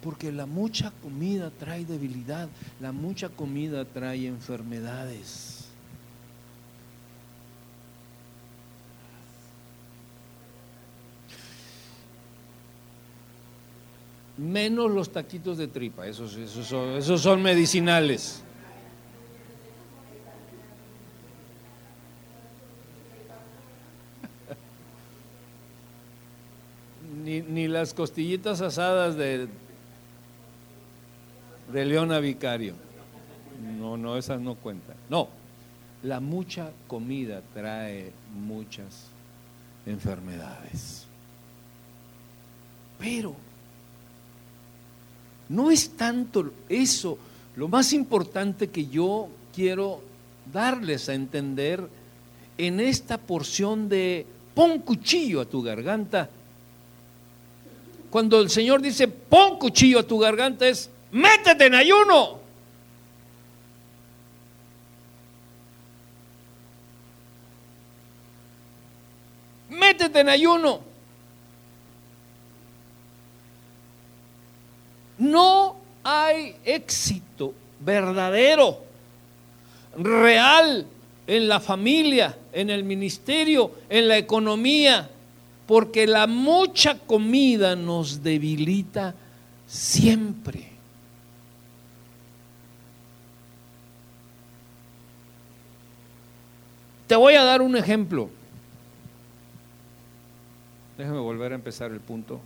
[0.02, 2.48] Porque la mucha comida trae debilidad,
[2.80, 5.62] la mucha comida trae enfermedades.
[14.36, 16.32] Menos los taquitos de tripa, esos,
[16.66, 18.42] son, esos son medicinales.
[27.22, 29.48] Ni, ni, las costillitas asadas de
[31.72, 32.74] de Leona Vicario.
[33.78, 34.96] No, no, esas no cuentan.
[35.08, 35.28] No,
[36.02, 39.06] la mucha comida trae muchas
[39.86, 41.06] enfermedades.
[42.98, 43.34] Pero
[45.48, 47.18] no es tanto eso,
[47.56, 50.00] lo más importante que yo quiero
[50.52, 51.86] darles a entender
[52.58, 56.28] en esta porción de pon cuchillo a tu garganta.
[58.10, 62.40] Cuando el Señor dice pon cuchillo a tu garganta es métete en ayuno.
[69.70, 70.80] Métete en ayuno.
[75.18, 78.82] No hay éxito verdadero,
[79.96, 80.86] real
[81.26, 85.08] en la familia, en el ministerio, en la economía,
[85.66, 89.14] porque la mucha comida nos debilita
[89.66, 90.71] siempre.
[97.12, 98.30] Te voy a dar un ejemplo.
[100.96, 102.40] Déjame volver a empezar el punto.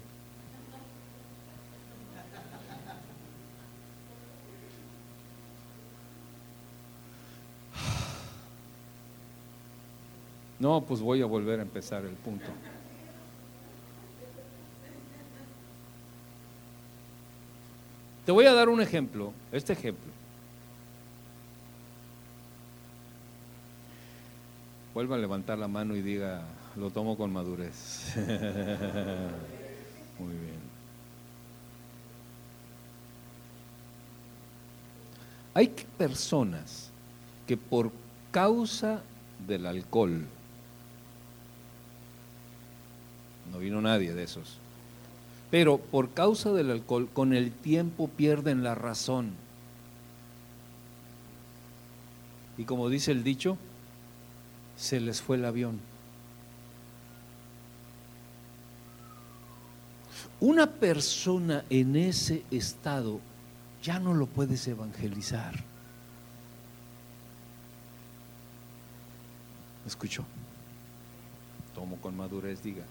[10.58, 12.46] No, pues voy a volver a empezar el punto.
[18.24, 20.10] Te voy a dar un ejemplo, este ejemplo.
[24.96, 26.40] Vuelva a levantar la mano y diga,
[26.74, 28.14] lo tomo con madurez.
[30.18, 30.56] Muy bien.
[35.52, 35.68] Hay
[35.98, 36.88] personas
[37.46, 37.92] que por
[38.30, 39.02] causa
[39.46, 40.24] del alcohol,
[43.52, 44.56] no vino nadie de esos,
[45.50, 49.32] pero por causa del alcohol con el tiempo pierden la razón.
[52.56, 53.58] Y como dice el dicho,
[54.76, 55.80] se les fue el avión.
[60.40, 63.20] Una persona en ese estado
[63.82, 65.54] ya no lo puedes evangelizar.
[69.86, 70.24] ¿Escuchó?
[71.74, 72.84] Tomo con madurez, diga.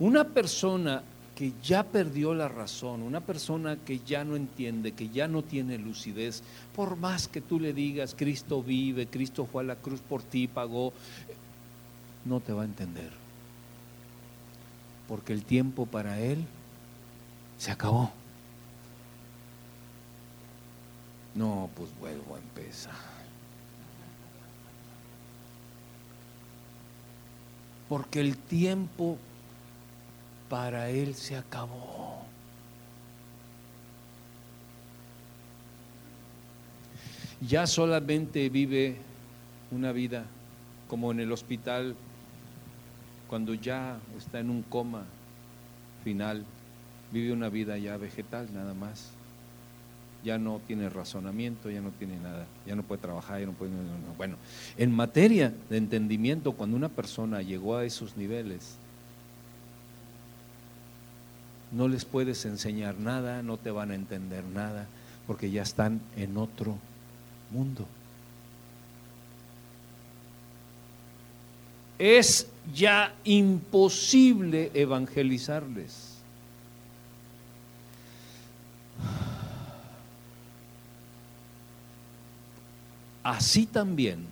[0.00, 1.02] Una persona
[1.38, 5.78] que ya perdió la razón, una persona que ya no entiende, que ya no tiene
[5.78, 6.42] lucidez,
[6.74, 10.48] por más que tú le digas, Cristo vive, Cristo fue a la cruz por ti,
[10.48, 10.92] pagó,
[12.24, 13.12] no te va a entender.
[15.06, 16.44] Porque el tiempo para él
[17.56, 18.10] se acabó.
[21.36, 22.94] No, pues vuelvo a empezar.
[27.88, 29.18] Porque el tiempo
[30.48, 32.22] para él se acabó.
[37.40, 38.96] Ya solamente vive
[39.70, 40.24] una vida
[40.88, 41.94] como en el hospital,
[43.28, 45.04] cuando ya está en un coma
[46.02, 46.44] final,
[47.12, 49.10] vive una vida ya vegetal nada más.
[50.24, 53.70] Ya no tiene razonamiento, ya no tiene nada, ya no puede trabajar, ya no puede...
[54.16, 54.36] Bueno,
[54.76, 58.78] en materia de entendimiento, cuando una persona llegó a esos niveles,
[61.72, 64.86] no les puedes enseñar nada, no te van a entender nada,
[65.26, 66.78] porque ya están en otro
[67.50, 67.86] mundo.
[71.98, 76.14] Es ya imposible evangelizarles.
[83.22, 84.24] Así también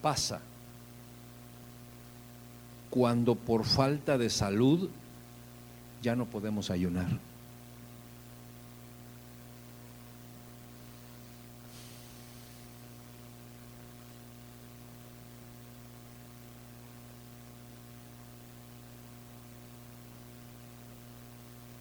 [0.00, 0.40] pasa
[2.88, 4.88] cuando por falta de salud
[6.02, 7.29] ya no podemos ayunar.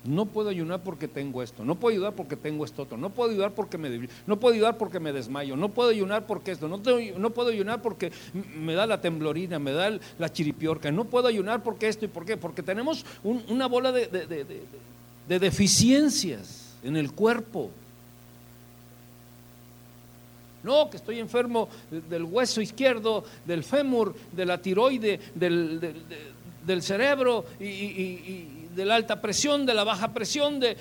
[0.09, 3.29] No puedo ayunar porque tengo esto, no puedo ayudar porque tengo esto otro, no puedo
[3.29, 6.77] ayudar porque me no puedo ayudar porque me desmayo, no puedo ayunar porque esto, no,
[6.79, 8.11] no puedo ayunar porque
[8.57, 12.25] me da la temblorina, me da la chiripiorca, no puedo ayunar porque esto y por
[12.25, 17.69] qué, porque tenemos una bola de, de deficiencias en el cuerpo.
[20.63, 21.69] No, que estoy enfermo
[22.09, 29.65] del hueso izquierdo, del fémur, de la tiroide, del, cerebro y de la alta presión,
[29.65, 30.77] de la baja presión, de,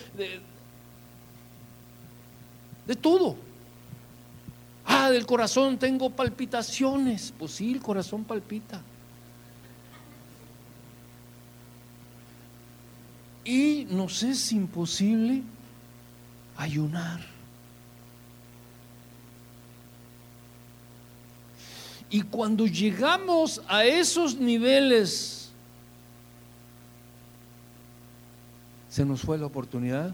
[2.86, 3.34] de, todo.
[4.86, 7.34] Ah, del corazón tengo palpitaciones.
[7.36, 8.80] Pues sí, el corazón palpita.
[13.44, 15.42] Y nos es imposible
[16.56, 17.18] ayunar.
[22.10, 25.37] Y cuando llegamos a esos niveles
[28.98, 30.12] se nos fue la oportunidad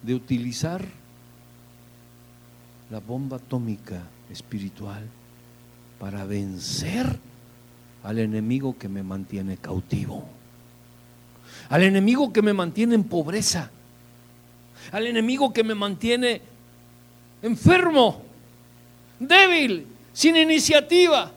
[0.00, 0.82] de utilizar
[2.88, 5.06] la bomba atómica espiritual
[6.00, 7.18] para vencer
[8.02, 10.24] al enemigo que me mantiene cautivo,
[11.68, 13.70] al enemigo que me mantiene en pobreza,
[14.90, 16.40] al enemigo que me mantiene
[17.42, 18.22] enfermo,
[19.20, 21.30] débil, sin iniciativa,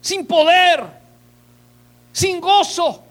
[0.00, 0.84] sin poder,
[2.12, 3.03] sin gozo.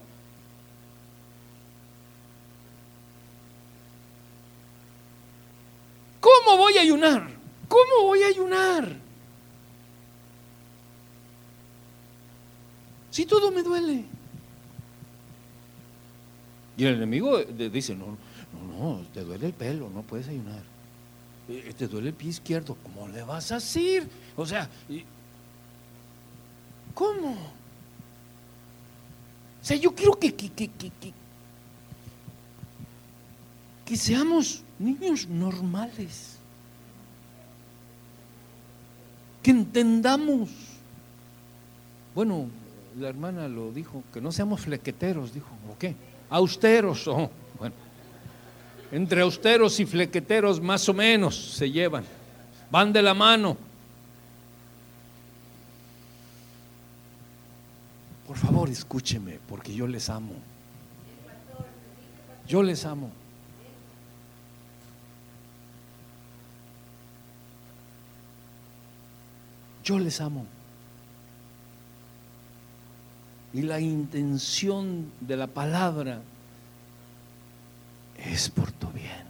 [6.24, 7.28] ¿Cómo voy a ayunar?
[7.68, 8.96] ¿Cómo voy a ayunar?
[13.10, 14.06] Si todo me duele.
[16.78, 18.16] Y el enemigo dice, no,
[18.54, 20.62] no, no, te duele el pelo, no puedes ayunar.
[21.46, 24.08] Eh, te duele el pie izquierdo, ¿cómo le vas a decir?
[24.34, 24.70] O sea,
[26.94, 27.32] ¿cómo?
[27.32, 27.36] O
[29.60, 30.90] sea, yo quiero que, que, que, que,
[33.84, 36.38] que seamos niños normales.
[39.42, 40.50] Que entendamos.
[42.14, 42.48] Bueno,
[42.98, 45.94] la hermana lo dijo, que no seamos flequeteros, dijo, ¿o qué?
[46.30, 47.74] Austeros, oh, bueno.
[48.92, 52.04] Entre austeros y flequeteros más o menos se llevan,
[52.70, 53.56] van de la mano.
[58.26, 60.34] Por favor, escúcheme, porque yo les amo.
[62.46, 63.10] Yo les amo.
[69.84, 70.46] Yo les amo.
[73.52, 76.20] Y la intención de la palabra
[78.18, 79.24] es por tu bien.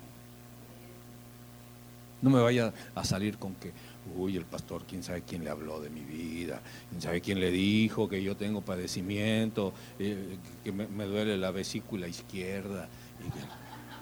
[2.23, 3.73] No me vaya a salir con que,
[4.17, 7.51] uy, el pastor, quién sabe quién le habló de mi vida, quién sabe quién le
[7.51, 12.89] dijo que yo tengo padecimiento, eh, que me, duele la vesícula izquierda.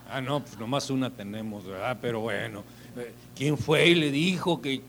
[0.09, 1.99] ah, no, pues nomás una tenemos, ¿verdad?
[2.01, 2.63] Pero bueno,
[2.97, 4.83] eh, ¿quién fue y le dijo que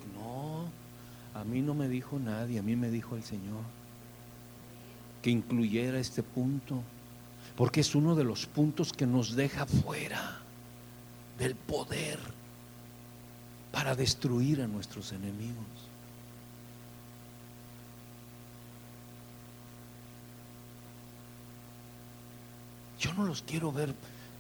[1.43, 3.63] a mí no me dijo nadie, a mí me dijo el Señor
[5.21, 6.81] que incluyera este punto,
[7.57, 10.39] porque es uno de los puntos que nos deja fuera
[11.37, 12.17] del poder
[13.73, 15.67] para destruir a nuestros enemigos.
[23.01, 23.93] Yo no los quiero ver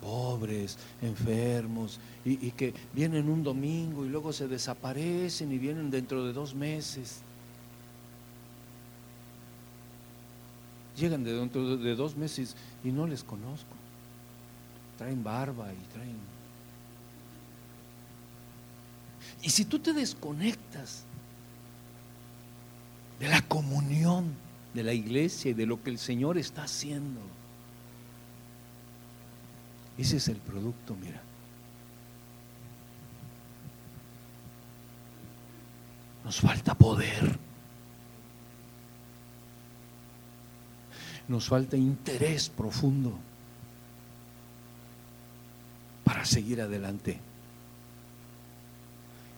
[0.03, 6.33] pobres, enfermos, y, que vienen un domingo y luego se desaparecen y vienen dentro de
[6.33, 7.21] dos meses.
[10.97, 13.75] Llegan de dentro de dos meses y no les conozco.
[14.97, 16.33] Traen barba y traen...
[19.41, 21.03] Y si tú te desconectas
[23.19, 24.35] de la comunión
[24.73, 27.21] de la iglesia y de lo que el Señor está haciendo.
[29.97, 31.21] Ese es el producto, mira.
[36.23, 37.37] Nos falta poder.
[41.27, 43.17] Nos falta interés profundo
[46.03, 47.19] para seguir adelante.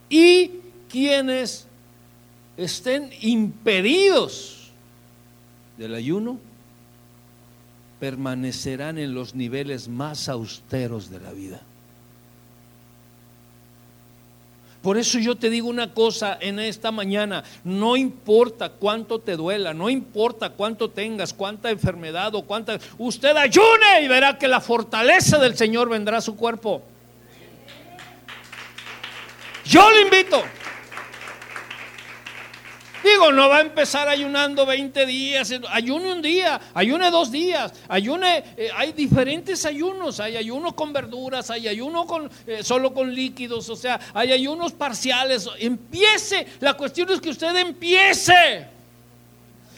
[0.10, 0.52] Y
[0.90, 1.68] quienes
[2.58, 4.72] estén impedidos
[5.78, 6.40] del ayuno,
[8.00, 11.62] permanecerán en los niveles más austeros de la vida.
[14.86, 19.74] Por eso yo te digo una cosa en esta mañana, no importa cuánto te duela,
[19.74, 22.78] no importa cuánto tengas, cuánta enfermedad o cuánta...
[23.00, 26.84] Usted ayune y verá que la fortaleza del Señor vendrá a su cuerpo.
[29.66, 30.44] Yo le invito.
[33.06, 38.44] Digo, no va a empezar ayunando 20 días, ayune un día, ayune dos días, ayune,
[38.58, 43.70] eh, hay diferentes ayunos, hay ayuno con verduras, hay ayuno con, eh, solo con líquidos,
[43.70, 45.48] o sea, hay ayunos parciales.
[45.60, 48.68] Empiece, la cuestión es que usted empiece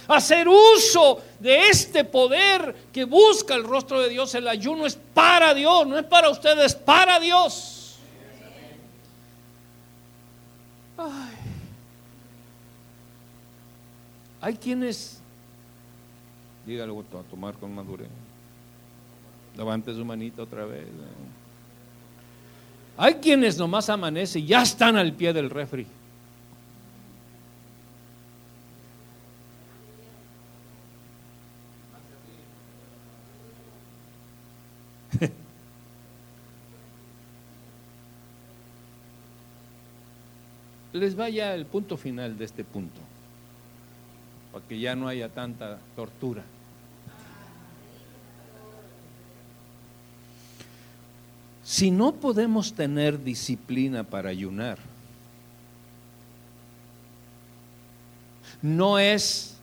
[0.07, 4.33] a hacer uso de este poder que busca el rostro de Dios.
[4.35, 7.97] El ayuno es para Dios, no es para ustedes, es para Dios.
[10.97, 11.26] Ay.
[14.39, 15.19] Hay quienes,
[16.65, 18.07] dígalo a tomar con madurez.
[19.55, 20.85] Levante su manita otra vez.
[22.97, 25.87] Hay quienes nomás amanece y ya están al pie del refri.
[40.93, 43.01] Les vaya el punto final de este punto
[44.67, 46.43] que ya no haya tanta tortura.
[51.63, 54.77] Si no podemos tener disciplina para ayunar,
[58.61, 59.57] no es,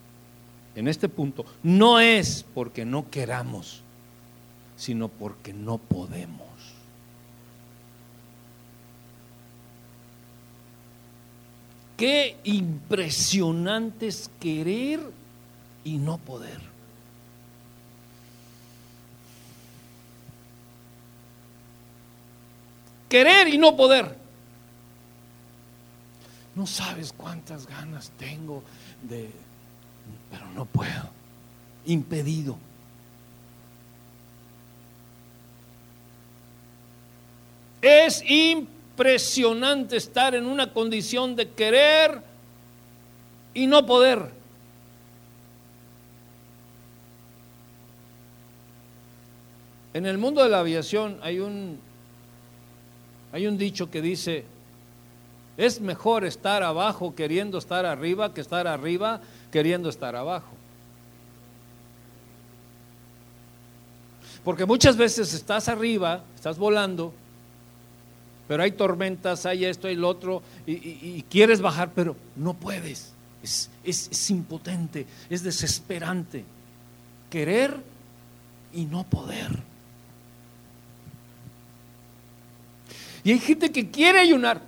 [0.74, 3.82] en este punto, no es porque no queramos,
[4.76, 6.44] sino porque no podemos.
[11.96, 15.00] Qué impresionante es querer
[15.84, 16.60] y no poder.
[23.08, 24.18] Querer y no poder.
[26.56, 28.62] No sabes cuántas ganas tengo
[29.02, 29.30] de,
[30.30, 31.10] pero no puedo.
[31.86, 32.56] Impedido.
[37.80, 42.22] Es impedido impresionante estar en una condición de querer
[43.52, 44.30] y no poder.
[49.94, 51.80] En el mundo de la aviación hay un,
[53.32, 54.44] hay un dicho que dice,
[55.56, 59.20] es mejor estar abajo queriendo estar arriba que estar arriba
[59.50, 60.52] queriendo estar abajo.
[64.44, 67.12] Porque muchas veces estás arriba, estás volando,
[68.46, 73.12] pero hay tormentas, hay esto, y lo otro, y, quieres bajar, pero no puedes.
[73.42, 76.44] Es, es, impotente, es desesperante.
[77.30, 77.82] Querer
[78.72, 79.62] y no poder.
[83.22, 84.60] Y hay gente que quiere ayunar,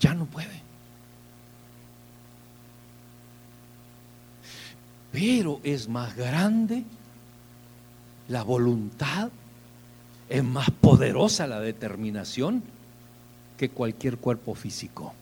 [0.00, 0.62] ya no puede.
[5.12, 6.82] Pero es más grande
[8.28, 9.30] la voluntad
[10.28, 12.62] es más poderosa la determinación
[13.56, 15.12] que cualquier cuerpo físico.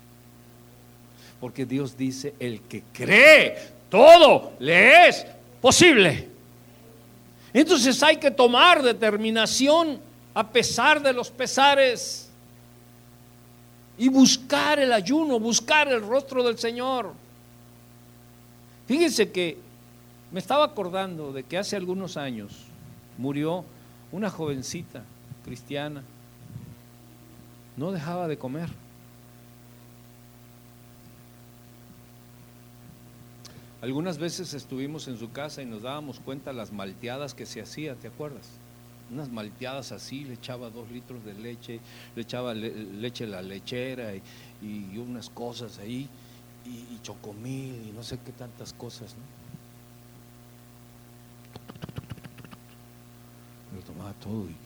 [1.41, 3.57] Porque Dios dice, el que cree,
[3.91, 5.27] todo le es
[5.61, 6.29] posible.
[7.53, 9.99] Entonces hay que tomar determinación
[10.35, 12.31] a pesar de los pesares
[13.99, 17.13] y buscar el ayuno, buscar el rostro del Señor.
[18.87, 19.59] Fíjense que
[20.31, 22.53] me estaba acordando de que hace algunos años
[23.19, 23.65] murió
[24.13, 25.03] una jovencita
[25.45, 26.03] cristiana,
[27.77, 28.69] no dejaba de comer.
[33.81, 37.97] Algunas veces estuvimos en su casa y nos dábamos cuenta las malteadas que se hacía,
[37.97, 38.49] ¿te acuerdas?
[39.11, 41.81] Unas malteadas así, le echaba dos litros de leche,
[42.15, 46.09] le echaba leche la lechera y, unas cosas ahí,
[46.65, 49.42] y, y chocomil y no sé qué tantas cosas, ¿no?
[54.13, 54.49] todo.
[54.49, 54.57] Y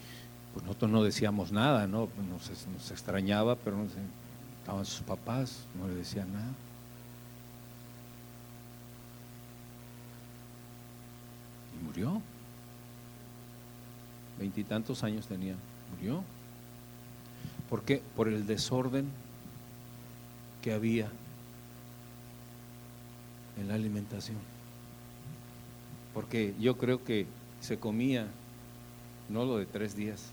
[0.53, 2.09] pues nosotros no decíamos nada, ¿no?
[2.29, 3.77] Nos, extrañaba, pero
[4.59, 6.51] estaban sus papás, no le decían nada.
[11.79, 12.21] Y murió.
[14.39, 15.55] Veintitantos años tenía,
[15.95, 16.23] murió.
[17.69, 18.01] ¿Por qué?
[18.15, 19.09] Por el desorden
[20.61, 21.09] que había
[23.59, 24.37] en la alimentación.
[26.13, 27.25] Porque yo creo que
[27.61, 28.27] se comía
[29.29, 30.31] no lo de tres días,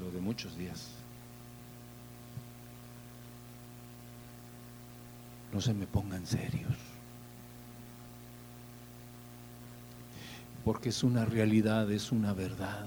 [0.00, 0.88] lo de muchos días.
[5.52, 6.72] No se me pongan serios.
[10.64, 12.86] Porque es una realidad, es una verdad.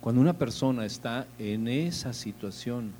[0.00, 2.92] Cuando una persona está en esa situación,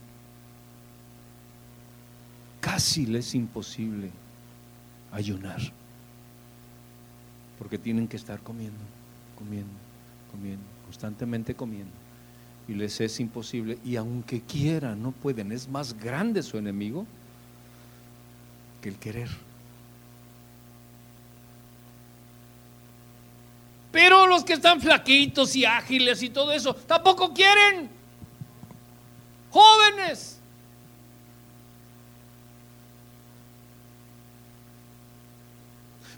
[2.60, 4.10] casi le es imposible
[5.10, 5.60] ayunar.
[7.58, 8.78] Porque tienen que estar comiendo,
[9.40, 9.72] comiendo,
[10.30, 11.92] comiendo, constantemente comiendo.
[12.68, 13.78] Y les es imposible.
[13.84, 15.50] Y aunque quieran, no pueden.
[15.50, 17.06] Es más grande su enemigo
[18.80, 19.30] que el querer.
[23.90, 27.90] Pero los que están flaquitos y ágiles y todo eso, tampoco quieren.
[29.50, 30.36] Jóvenes.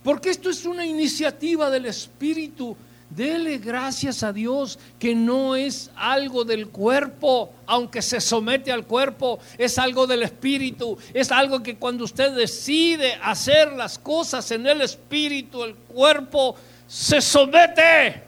[0.03, 2.77] Porque esto es una iniciativa del Espíritu.
[3.15, 9.39] Dele gracias a Dios que no es algo del cuerpo, aunque se somete al cuerpo,
[9.59, 14.81] es algo del espíritu, es algo que cuando usted decide hacer las cosas en el
[14.81, 16.57] espíritu, el cuerpo
[16.87, 18.23] se somete.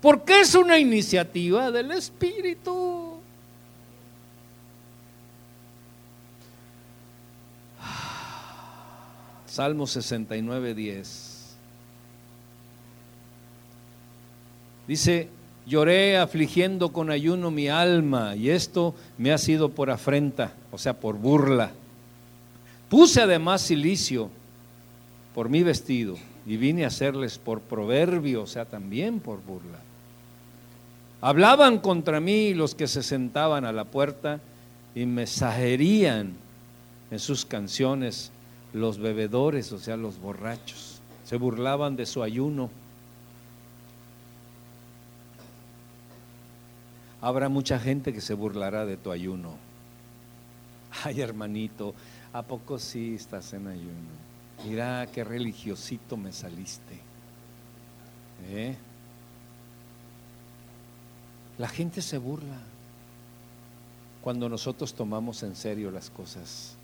[0.00, 3.18] Porque es una iniciativa del espíritu.
[9.46, 11.33] Salmo 69, 10.
[14.86, 15.28] Dice,
[15.66, 20.94] lloré afligiendo con ayuno mi alma y esto me ha sido por afrenta, o sea,
[20.94, 21.72] por burla.
[22.88, 24.30] Puse además silicio
[25.34, 26.16] por mi vestido
[26.46, 29.78] y vine a hacerles por proverbio, o sea, también por burla.
[31.20, 34.40] Hablaban contra mí los que se sentaban a la puerta
[34.94, 36.34] y me sajerían
[37.10, 38.30] en sus canciones
[38.74, 41.00] los bebedores, o sea, los borrachos.
[41.24, 42.70] Se burlaban de su ayuno.
[47.24, 49.54] Habrá mucha gente que se burlará de tu ayuno.
[51.04, 51.94] Ay, hermanito,
[52.34, 54.10] ¿a poco sí estás en ayuno?
[54.62, 57.00] Mira qué religiosito me saliste.
[58.50, 58.76] ¿Eh?
[61.56, 62.58] La gente se burla
[64.20, 66.76] cuando nosotros tomamos en serio las cosas.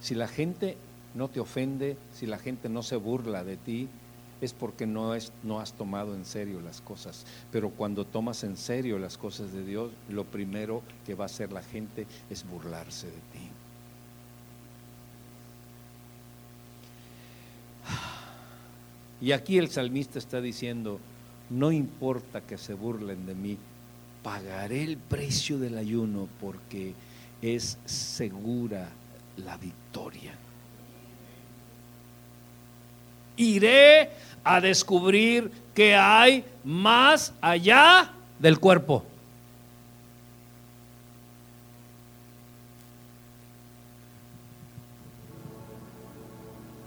[0.00, 0.76] Si la gente
[1.16, 3.88] no te ofende, si la gente no se burla de ti,
[4.42, 7.24] es porque no, es, no has tomado en serio las cosas.
[7.52, 11.52] Pero cuando tomas en serio las cosas de Dios, lo primero que va a hacer
[11.52, 13.48] la gente es burlarse de ti.
[19.20, 20.98] Y aquí el salmista está diciendo,
[21.48, 23.56] no importa que se burlen de mí,
[24.24, 26.94] pagaré el precio del ayuno porque
[27.40, 28.88] es segura
[29.36, 30.32] la victoria
[33.42, 34.10] iré
[34.44, 39.04] a descubrir que hay más allá del cuerpo.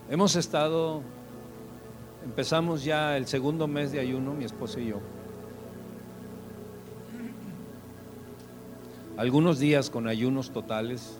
[0.10, 1.02] Hemos estado,
[2.24, 5.02] empezamos ya el segundo mes de ayuno, mi esposo y yo.
[9.18, 11.20] Algunos días con ayunos totales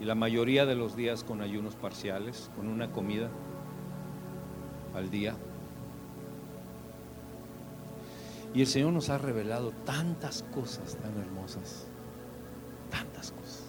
[0.00, 3.28] y la mayoría de los días con ayunos parciales, con una comida
[4.94, 5.34] al día.
[8.54, 11.86] Y el Señor nos ha revelado tantas cosas tan hermosas,
[12.90, 13.64] tantas cosas.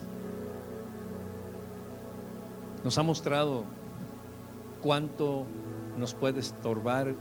[2.83, 3.63] Nos ha mostrado
[4.83, 5.45] cuánto
[5.97, 7.15] nos puede estorbar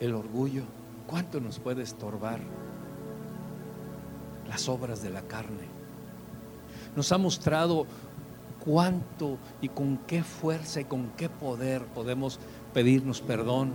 [0.00, 0.62] el orgullo,
[1.06, 2.40] cuánto nos puede estorbar
[4.48, 5.68] las obras de la carne.
[6.96, 7.86] Nos ha mostrado
[8.64, 12.38] cuánto y con qué fuerza y con qué poder podemos
[12.74, 13.72] pedirnos perdón,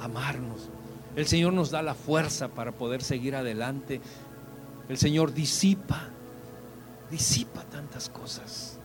[0.00, 0.68] amarnos.
[1.16, 4.00] El Señor nos da la fuerza para poder seguir adelante.
[4.88, 6.08] El Señor disipa,
[7.10, 8.78] disipa tantas cosas.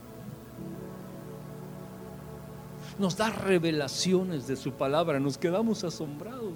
[2.97, 5.20] Nos da revelaciones de su palabra.
[5.20, 6.53] Nos quedamos asombrados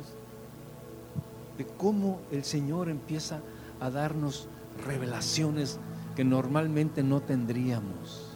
[1.58, 3.42] de cómo el Señor empieza
[3.80, 4.48] a darnos
[4.86, 5.80] revelaciones
[6.16, 8.33] que normalmente no tendríamos.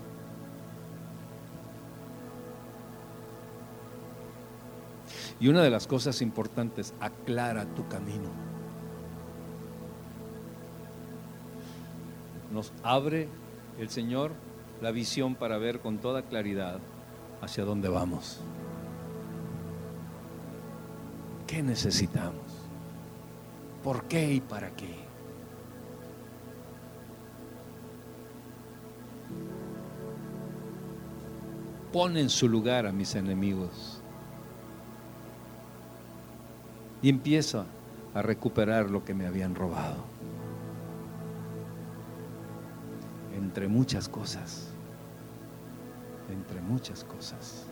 [5.39, 8.29] Y una de las cosas importantes, aclara tu camino.
[12.51, 13.27] Nos abre
[13.77, 14.31] el Señor
[14.81, 16.79] la visión para ver con toda claridad
[17.41, 18.39] hacia dónde vamos.
[21.45, 22.43] ¿Qué necesitamos?
[23.83, 24.95] ¿Por qué y para qué?
[31.93, 33.96] Pon en su lugar a mis enemigos
[37.01, 37.65] y empieza
[38.13, 40.03] a recuperar lo que me habían robado.
[43.35, 44.69] Entre muchas cosas,
[46.31, 47.65] entre muchas cosas.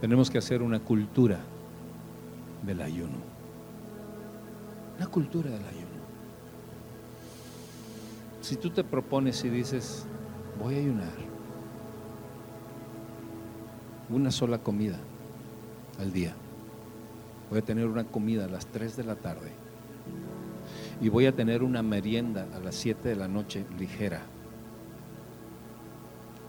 [0.00, 1.38] Tenemos que hacer una cultura
[2.62, 3.18] del ayuno.
[4.96, 5.90] Una cultura del ayuno.
[8.40, 10.06] Si tú te propones y dices,
[10.58, 11.29] voy a ayunar
[14.10, 14.98] una sola comida
[15.98, 16.34] al día,
[17.48, 19.50] voy a tener una comida a las 3 de la tarde
[21.00, 24.22] y voy a tener una merienda a las 7 de la noche ligera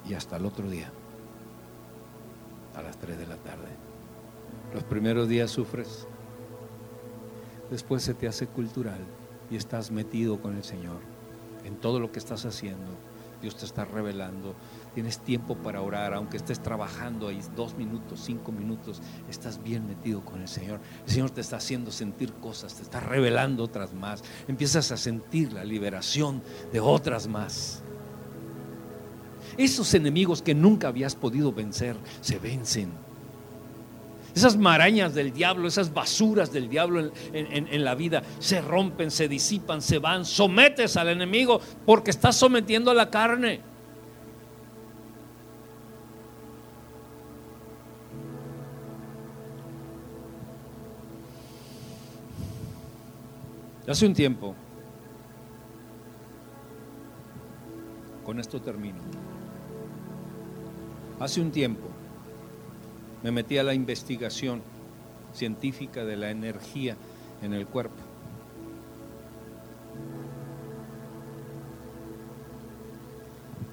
[0.08, 0.92] y hasta el otro día
[2.76, 3.70] a las 3 de la tarde.
[4.74, 6.08] Los primeros días sufres,
[7.70, 9.00] después se te hace cultural
[9.50, 11.00] y estás metido con el Señor
[11.66, 12.92] en todo lo que estás haciendo.
[13.42, 14.56] Dios te está revelando.
[14.94, 20.20] Tienes tiempo para orar, aunque estés trabajando ahí dos minutos, cinco minutos, estás bien metido
[20.26, 20.82] con el Señor.
[21.06, 24.22] El Señor te está haciendo sentir cosas, te está revelando otras más.
[24.50, 27.84] Empiezas a sentir la liberación de otras más.
[29.58, 32.92] Esos enemigos que nunca habías podido vencer, se vencen.
[34.36, 39.82] Esas marañas del diablo, esas basuras del diablo en, la vida, se rompen, se disipan,
[39.82, 40.26] se van.
[40.26, 43.71] Sometes al enemigo porque estás sometiendo a la carne.
[53.92, 54.56] Hace un tiempo,
[58.24, 59.00] con esto termino.
[61.20, 61.90] Hace un tiempo
[63.22, 64.62] me metí a la investigación
[65.34, 66.96] científica de la energía
[67.42, 67.98] en el cuerpo.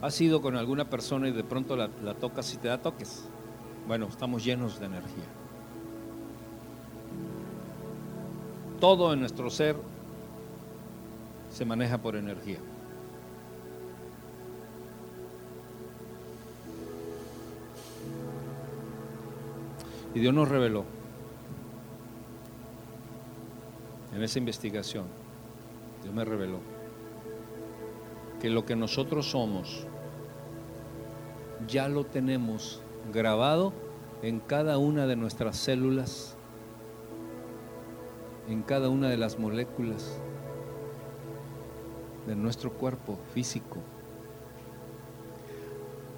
[0.02, 3.22] ¿Has ido con alguna persona y de pronto la, la tocas y te da toques?
[3.86, 5.26] Bueno, estamos llenos de energía.
[8.80, 9.76] Todo en nuestro ser
[11.50, 12.58] se maneja por energía.
[20.14, 20.84] Y Dios nos reveló
[24.14, 25.04] en esa investigación,
[26.02, 26.58] Dios me reveló
[28.40, 29.86] que lo que nosotros somos
[31.68, 32.80] ya lo tenemos
[33.12, 33.72] grabado
[34.22, 36.36] en cada una de nuestras células,
[38.48, 40.20] en cada una de las moléculas
[42.28, 43.78] de nuestro cuerpo físico,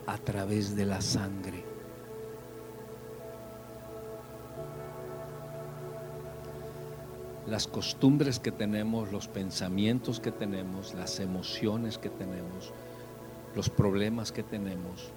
[0.07, 1.71] a través de la sangre.
[7.47, 12.73] las costumbres que tenemos, los pensamientos que tenemos, las emociones que tenemos,
[13.57, 15.11] los problemas que tenemos,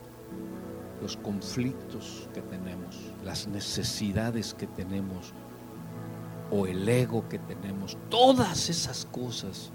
[1.00, 5.32] los conflictos que tenemos, las necesidades que tenemos
[6.50, 9.72] o el ego que tenemos, todas esas cosas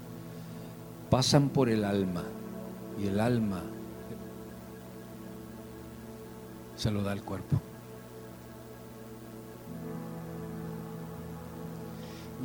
[1.09, 2.23] pasan por el alma
[3.01, 3.63] y el alma
[6.75, 7.59] se lo da al cuerpo.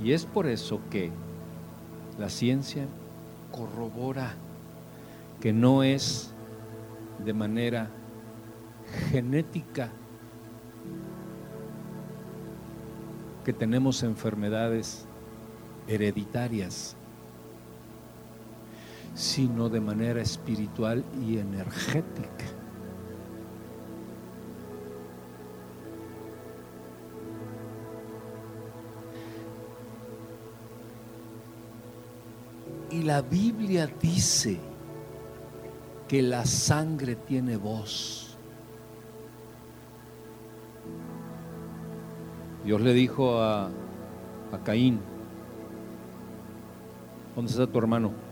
[0.03, 1.11] Y es por eso que
[2.19, 2.87] la ciencia
[3.53, 4.35] corrobora
[5.41, 6.33] que no es
[7.25, 7.91] de manera
[9.11, 9.91] genética
[13.45, 15.07] que tenemos enfermedades
[15.87, 16.97] hereditarias,
[19.15, 22.45] sino de manera espiritual y energética.
[32.91, 34.59] Y la Biblia dice
[36.07, 38.37] que la sangre tiene voz.
[42.65, 45.01] Dios le dijo a, a Caín,
[47.35, 48.24] ¿dónde está tu hermano?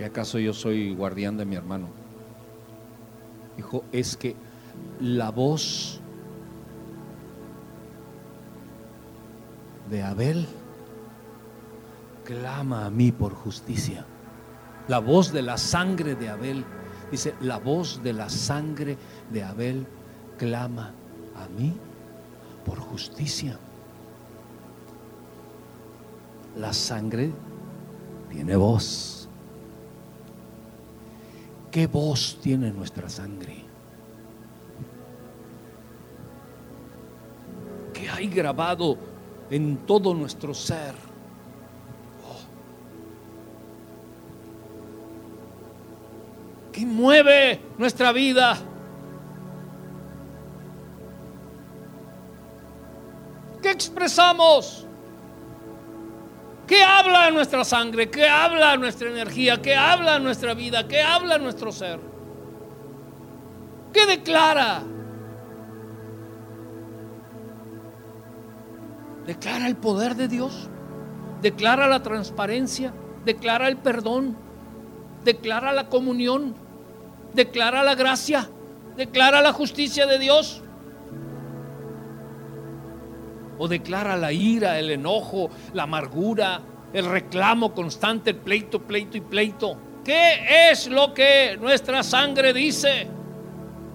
[0.00, 1.88] ¿Que acaso yo soy guardián de mi hermano?
[3.54, 4.34] Dijo, es que
[4.98, 6.00] la voz
[9.90, 10.46] de Abel
[12.24, 14.06] clama a mí por justicia.
[14.88, 16.64] La voz de la sangre de Abel,
[17.10, 18.96] dice, la voz de la sangre
[19.30, 19.86] de Abel
[20.38, 20.94] clama
[21.36, 21.74] a mí
[22.64, 23.58] por justicia.
[26.56, 27.32] La sangre
[28.30, 29.19] tiene voz.
[31.70, 33.64] ¿Qué voz tiene nuestra sangre?
[37.94, 38.98] ¿Qué hay grabado
[39.50, 40.94] en todo nuestro ser?
[42.26, 42.40] Oh.
[46.72, 48.58] ¿Qué mueve nuestra vida?
[53.62, 54.88] ¿Qué expresamos?
[56.70, 58.08] ¿Qué habla nuestra sangre?
[58.08, 59.60] ¿Qué habla nuestra energía?
[59.60, 60.86] ¿Qué habla nuestra vida?
[60.86, 61.98] ¿Qué habla nuestro ser?
[63.92, 64.80] ¿Qué declara?
[69.26, 70.70] Declara el poder de Dios,
[71.42, 72.94] declara la transparencia,
[73.24, 74.36] declara el perdón,
[75.24, 76.54] declara la comunión,
[77.34, 78.48] declara la gracia,
[78.96, 80.62] declara la justicia de Dios.
[83.62, 86.62] O declara la ira, el enojo, la amargura,
[86.94, 89.76] el reclamo constante, el pleito, pleito y pleito.
[90.02, 93.06] ¿Qué es lo que nuestra sangre dice?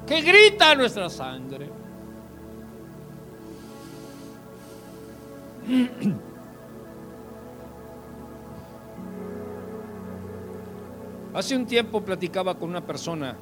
[0.05, 1.67] ¿Qué grita nuestra sangre?
[11.33, 13.35] Hace un tiempo platicaba con una persona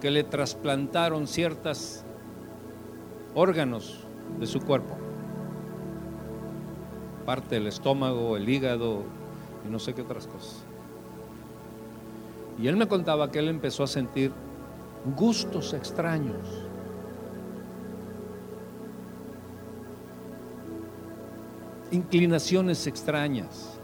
[0.00, 2.05] que le trasplantaron ciertos
[3.36, 4.00] órganos
[4.40, 4.96] de su cuerpo,
[7.24, 9.04] parte del estómago, el hígado
[9.64, 10.64] y no sé qué otras cosas.
[12.58, 14.32] Y él me contaba que él empezó a sentir
[15.16, 16.66] gustos extraños
[21.90, 23.78] inclinaciones extrañas,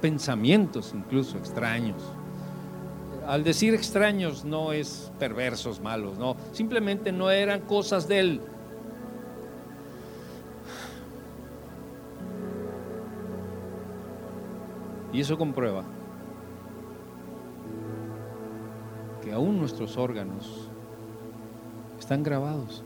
[0.00, 2.02] pensamientos incluso extraños.
[3.26, 8.40] Al decir extraños no es perversos, malos, no, simplemente no eran cosas de él.
[15.12, 15.84] Y eso comprueba
[19.22, 20.68] que aún nuestros órganos
[21.98, 22.84] están grabados.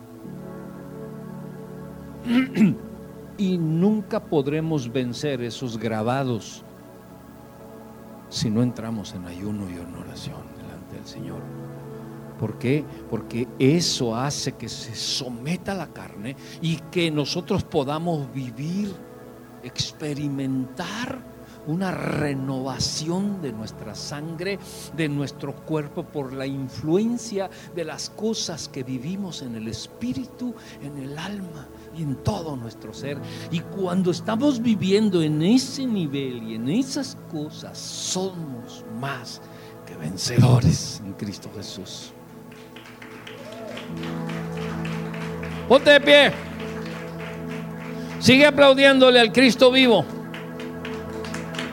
[3.39, 6.64] y nunca podremos vencer esos grabados
[8.29, 11.41] si no entramos en ayuno y en oración delante del Señor.
[12.39, 12.85] ¿Por qué?
[13.11, 18.95] Porque eso hace que se someta la carne y que nosotros podamos vivir,
[19.62, 21.18] experimentar
[21.66, 24.59] una renovación de nuestra sangre,
[24.97, 30.97] de nuestro cuerpo por la influencia de las cosas que vivimos en el espíritu, en
[30.97, 31.66] el alma
[32.03, 33.19] en todo nuestro ser.
[33.51, 39.41] Y cuando estamos viviendo en ese nivel y en esas cosas, somos más
[39.87, 42.13] que vencedores en Cristo Jesús.
[45.69, 46.33] Ponte de pie.
[48.21, 50.05] Sigue aplaudiéndole al Cristo vivo.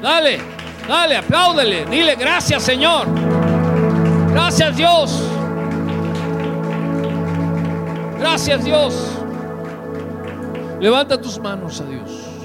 [0.02, 0.40] Dale,
[0.88, 1.86] dale, apláudele.
[1.86, 3.08] Dile gracias Señor.
[4.32, 5.24] Gracias Dios.
[8.20, 9.15] Gracias Dios.
[10.80, 12.36] Levanta tus manos a Dios.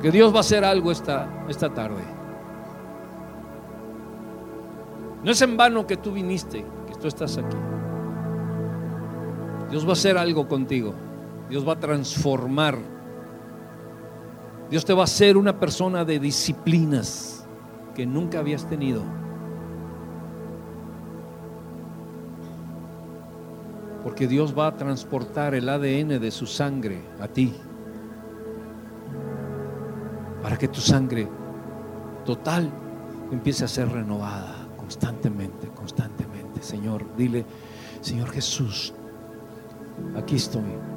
[0.00, 2.02] Que Dios va a hacer algo esta, esta tarde.
[5.22, 7.56] No es en vano que tú viniste, que tú estás aquí.
[9.70, 10.92] Dios va a hacer algo contigo.
[11.48, 12.78] Dios va a transformar.
[14.70, 17.46] Dios te va a hacer una persona de disciplinas
[17.94, 19.02] que nunca habías tenido.
[24.02, 27.54] Porque Dios va a transportar el ADN de su sangre a ti.
[30.42, 31.28] Para que tu sangre
[32.24, 32.68] total
[33.30, 36.62] empiece a ser renovada constantemente, constantemente.
[36.62, 37.44] Señor, dile,
[38.00, 38.92] Señor Jesús,
[40.16, 40.91] aquí estoy.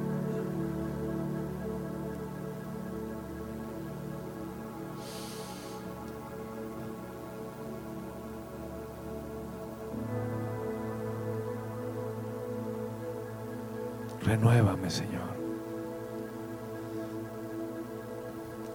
[14.26, 15.36] Renuévame, Señor.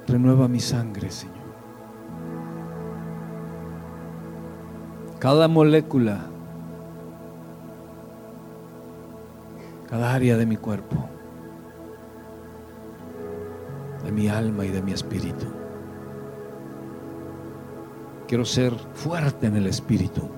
[0.07, 1.35] Renueva mi sangre, Señor.
[5.19, 6.21] Cada molécula,
[9.89, 11.09] cada área de mi cuerpo,
[14.05, 15.47] de mi alma y de mi espíritu.
[18.25, 20.29] Quiero ser fuerte en el espíritu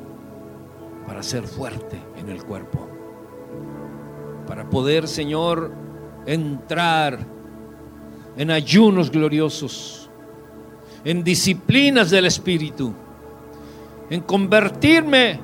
[1.06, 2.90] para ser fuerte en el cuerpo
[4.48, 5.72] para poder, Señor,
[6.26, 7.20] entrar
[8.38, 10.10] en ayunos gloriosos,
[11.04, 12.94] en disciplinas del Espíritu,
[14.10, 15.40] en convertirme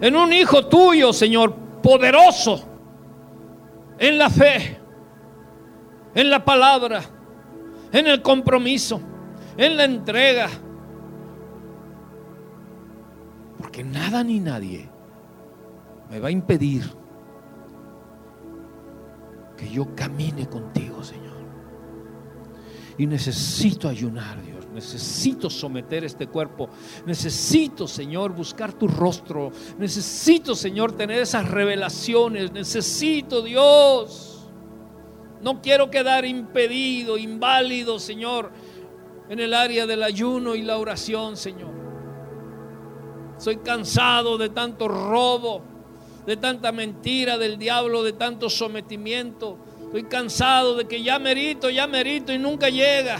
[0.00, 2.64] en un hijo tuyo, Señor, poderoso
[3.98, 4.78] en la fe,
[6.14, 7.02] en la palabra,
[7.92, 9.00] en el compromiso,
[9.56, 10.48] en la entrega.
[13.58, 14.88] Porque nada ni nadie
[16.10, 16.97] me va a impedir
[19.58, 21.36] que yo camine contigo, Señor.
[22.96, 24.66] Y necesito ayunar, Dios.
[24.72, 26.68] Necesito someter este cuerpo.
[27.04, 29.50] Necesito, Señor, buscar tu rostro.
[29.78, 32.52] Necesito, Señor, tener esas revelaciones.
[32.52, 34.48] Necesito, Dios.
[35.42, 38.50] No quiero quedar impedido, inválido, Señor,
[39.28, 41.70] en el área del ayuno y la oración, Señor.
[43.38, 45.62] Soy cansado de tanto robo,
[46.28, 49.56] de tanta mentira del diablo, de tanto sometimiento.
[49.84, 53.18] Estoy cansado de que ya merito, ya merito y nunca llega.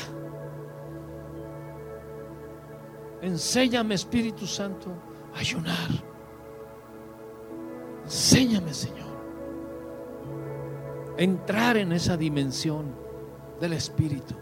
[3.22, 4.92] Enséñame, Espíritu Santo,
[5.34, 5.88] a ayunar.
[8.04, 9.08] Enséñame, Señor.
[11.16, 12.94] Entrar en esa dimensión
[13.58, 14.34] del Espíritu.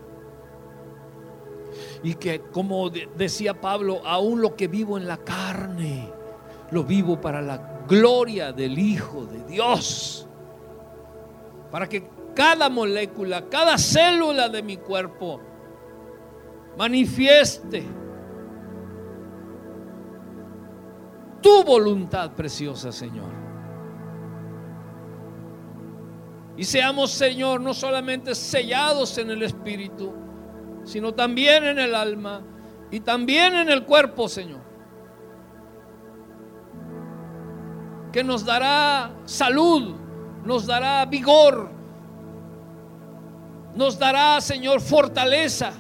[2.02, 6.10] Y que, como decía Pablo, aún lo que vivo en la carne,
[6.72, 10.28] lo vivo para la gloria del Hijo de Dios.
[11.70, 15.40] Para que cada molécula, cada célula de mi cuerpo
[16.76, 17.84] manifieste
[21.40, 23.30] tu voluntad preciosa, Señor.
[26.56, 30.12] Y seamos, Señor, no solamente sellados en el Espíritu,
[30.84, 32.42] sino también en el alma
[32.90, 34.65] y también en el cuerpo, Señor.
[38.16, 39.94] Que nos dará salud,
[40.42, 41.68] nos dará vigor,
[43.74, 45.70] nos dará, Señor, fortaleza.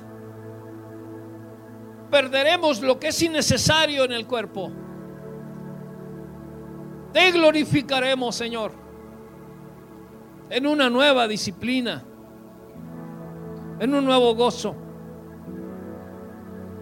[2.10, 4.70] Perderemos lo que es innecesario en el cuerpo
[7.16, 8.72] te glorificaremos, Señor,
[10.50, 12.04] en una nueva disciplina,
[13.80, 14.76] en un nuevo gozo,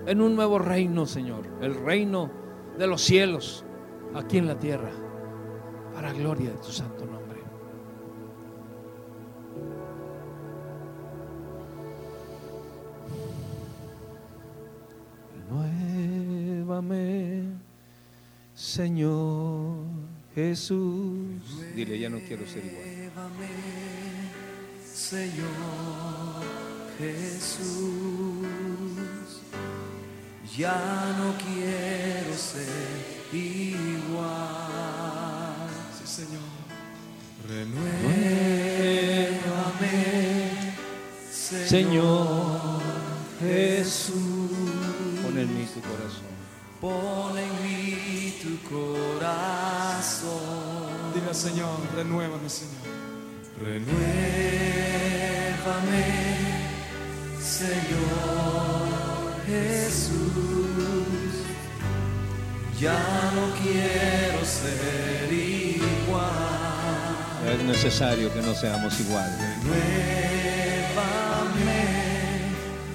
[0.06, 2.32] en un nuevo reino, Señor, el reino
[2.76, 3.64] de los cielos
[4.12, 4.90] aquí en la tierra,
[5.94, 7.40] para gloria de tu santo nombre.
[15.48, 17.44] Nuevame,
[18.54, 20.04] Señor.
[20.34, 21.40] Jesús.
[21.76, 22.84] Dile, ya no quiero ser igual.
[24.84, 25.44] Señor
[26.98, 28.46] Jesús,
[30.56, 32.66] ya no quiero ser
[33.32, 33.93] igual.
[36.14, 36.46] Señor.
[37.48, 37.90] Renuévame,
[41.66, 42.80] Señor
[43.40, 44.14] Jesús.
[45.24, 46.34] Pon en mí tu corazón.
[46.80, 50.30] Pon en mí tu corazón.
[51.14, 52.86] Dile Señor, renuévame, Señor.
[53.60, 53.94] Renuévame,
[57.42, 58.84] Señor
[59.48, 60.94] Jesús.
[62.78, 65.32] Ya no quiero ser
[66.14, 67.54] igual.
[67.54, 69.38] Es necesario que no seamos iguales.
[69.64, 69.84] Renuévame,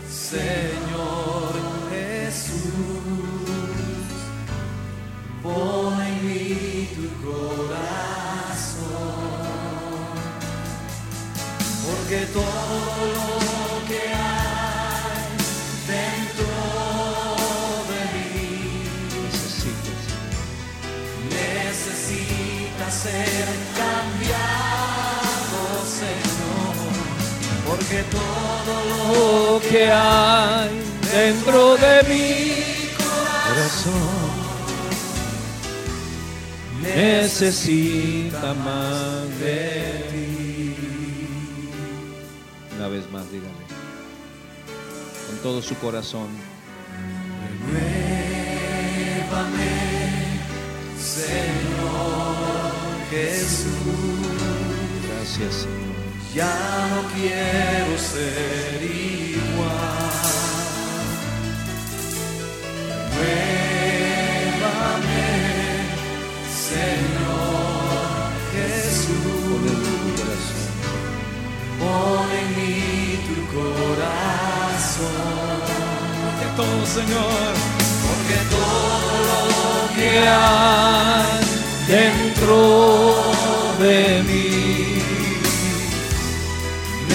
[0.09, 1.53] Señor
[1.89, 2.59] Jesús.
[5.43, 7.79] Pon en mí tu corazón,
[11.85, 12.43] porque todo
[13.13, 13.38] lo
[27.89, 30.69] porque todo lo que hay
[31.11, 32.53] dentro de mi
[32.95, 34.29] corazón
[36.81, 40.75] necesita más de ti.
[42.77, 43.49] Una vez más, dígale.
[45.27, 46.27] Con todo su corazón.
[47.73, 48.29] Renuévame,
[51.01, 52.35] Señor
[53.09, 53.65] Jesús.
[55.07, 55.88] Gracias, Señor.
[56.33, 60.09] Ya no quiero ser igual.
[64.39, 64.89] Renuévame,
[66.69, 69.17] Señor Jesús.
[71.79, 72.77] Pon en mí
[73.25, 75.09] tu corazón.
[76.21, 77.53] Porque todo, Señor,
[78.05, 81.41] porque todo lo que hay
[81.87, 82.57] dentro
[83.79, 83.97] de
[84.27, 84.48] mí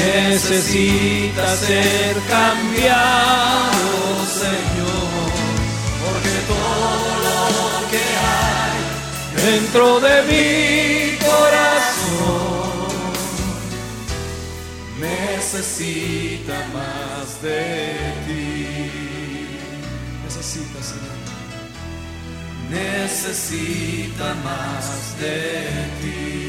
[0.04, 3.92] necesita ser cambiado,
[4.42, 5.30] Señor,
[6.02, 8.04] porque todo lo que
[8.36, 8.78] hay
[9.44, 12.84] dentro de mi corazón
[15.00, 17.70] necesita más de
[18.26, 18.90] ti.
[20.24, 21.14] Necesita, Señor.
[22.70, 25.38] necesita más de
[26.00, 26.43] ti.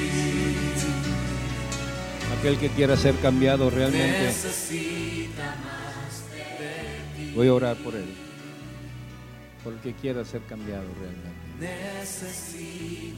[2.45, 4.31] Aquel que quiera ser cambiado realmente,
[7.33, 8.13] voy a orar por él.
[9.63, 11.33] Por el que quiera ser cambiado realmente.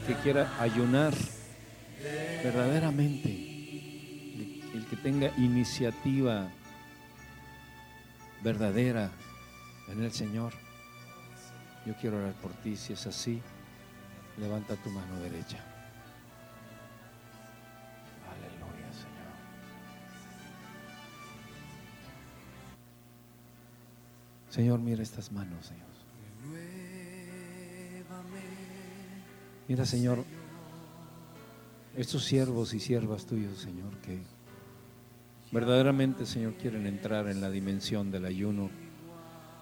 [0.06, 1.12] Que quiera ayunar
[2.42, 3.28] verdaderamente,
[4.72, 6.50] el que tenga iniciativa
[8.42, 9.10] verdadera
[9.88, 10.54] en el Señor.
[11.84, 13.42] Yo quiero orar por ti, si es así,
[14.38, 15.67] levanta tu mano derecha.
[24.50, 25.88] Señor, mira estas manos, Señor.
[29.68, 30.24] Mira, Señor,
[31.94, 34.22] estos siervos y siervas tuyos, Señor, que
[35.52, 38.70] verdaderamente, Señor, quieren entrar en la dimensión del ayuno,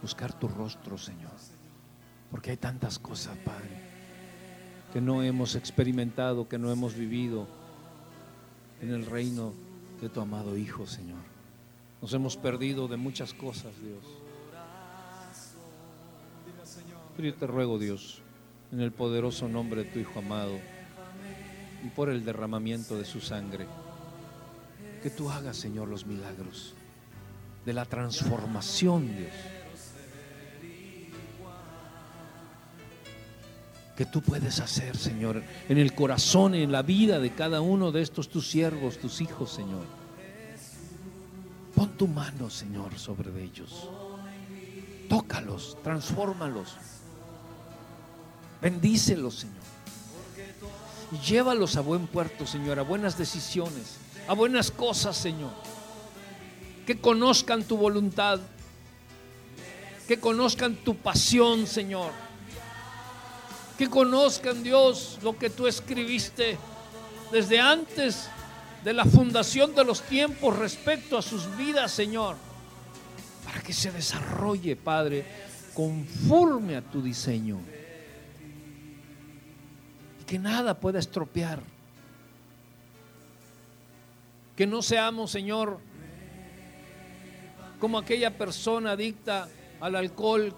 [0.01, 1.33] buscar tu rostro, Señor.
[2.31, 3.81] Porque hay tantas cosas, Padre,
[4.93, 7.49] que no hemos experimentado, que no hemos vivido
[8.81, 9.55] en el reino
[10.01, 11.23] de tu amado Hijo, Señor.
[12.01, 14.26] Nos hemos perdido de muchas cosas, Dios.
[17.17, 18.21] Pero yo te ruego, Dios,
[18.73, 20.59] en el poderoso nombre de tu Hijo amado
[21.83, 23.67] y por el derramamiento de su sangre,
[25.03, 26.75] que tú hagas, Señor, los milagros
[27.65, 29.33] de la transformación, Dios.
[33.97, 38.03] Que tú puedes hacer, Señor, en el corazón en la vida de cada uno de
[38.03, 39.87] estos tus siervos, tus hijos, Señor.
[41.75, 43.89] Pon tu mano, Señor, sobre ellos.
[45.09, 46.77] Tócalos, transfórmalos.
[48.61, 49.67] Bendícelos, Señor.
[51.25, 55.53] Llévalos a buen puerto, Señor, a buenas decisiones, a buenas cosas, Señor.
[56.85, 58.41] Que conozcan tu voluntad,
[60.09, 62.11] que conozcan tu pasión, Señor.
[63.79, 66.59] Que conozcan, Dios, lo que tú escribiste
[67.31, 68.29] desde antes
[68.83, 72.37] de la fundación de los tiempos respecto a sus vidas, Señor.
[73.45, 75.25] Para que se desarrolle, Padre,
[75.75, 77.61] conforme a tu diseño
[80.27, 81.63] que nada pueda estropear.
[84.57, 85.79] Que no seamos, Señor,
[87.79, 89.49] como aquella persona adicta
[89.81, 90.55] al alcohol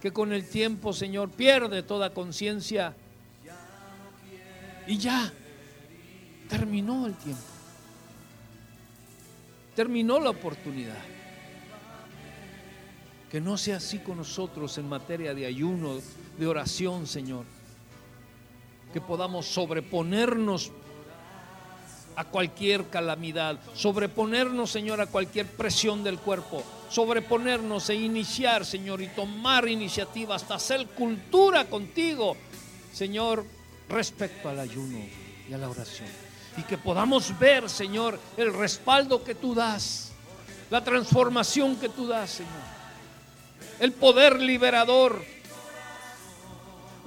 [0.00, 2.94] que con el tiempo, Señor, pierde toda conciencia.
[4.86, 5.32] Y ya,
[6.48, 7.42] terminó el tiempo.
[9.74, 10.98] Terminó la oportunidad.
[13.30, 15.98] Que no sea así con nosotros en materia de ayuno,
[16.38, 17.57] de oración, Señor
[18.92, 20.72] que podamos sobreponernos
[22.16, 29.06] a cualquier calamidad, sobreponernos, Señor, a cualquier presión del cuerpo, sobreponernos e iniciar, Señor, y
[29.06, 32.36] tomar iniciativa hasta hacer cultura contigo,
[32.92, 33.44] Señor,
[33.88, 34.98] respecto al ayuno
[35.48, 36.08] y a la oración.
[36.56, 40.10] Y que podamos ver, Señor, el respaldo que tú das,
[40.70, 42.50] la transformación que tú das, Señor,
[43.78, 45.22] el poder liberador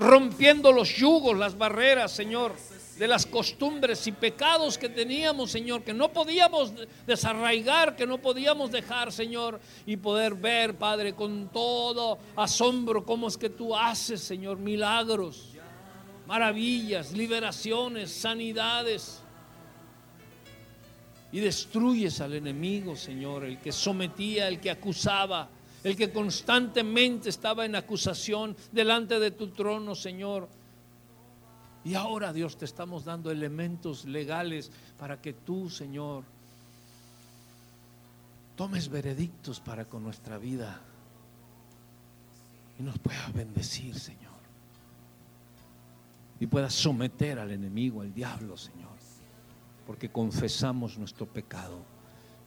[0.01, 2.55] rompiendo los yugos, las barreras, Señor,
[2.97, 6.73] de las costumbres y pecados que teníamos, Señor, que no podíamos
[7.05, 13.37] desarraigar, que no podíamos dejar, Señor, y poder ver, Padre, con todo asombro cómo es
[13.37, 15.49] que tú haces, Señor, milagros,
[16.25, 19.21] maravillas, liberaciones, sanidades.
[21.31, 25.47] Y destruyes al enemigo, Señor, el que sometía, el que acusaba
[25.83, 30.47] el que constantemente estaba en acusación delante de tu trono, Señor.
[31.83, 36.23] Y ahora, Dios, te estamos dando elementos legales para que tú, Señor,
[38.55, 40.79] tomes veredictos para con nuestra vida
[42.77, 44.31] y nos puedas bendecir, Señor.
[46.39, 48.91] Y puedas someter al enemigo, al diablo, Señor,
[49.87, 51.79] porque confesamos nuestro pecado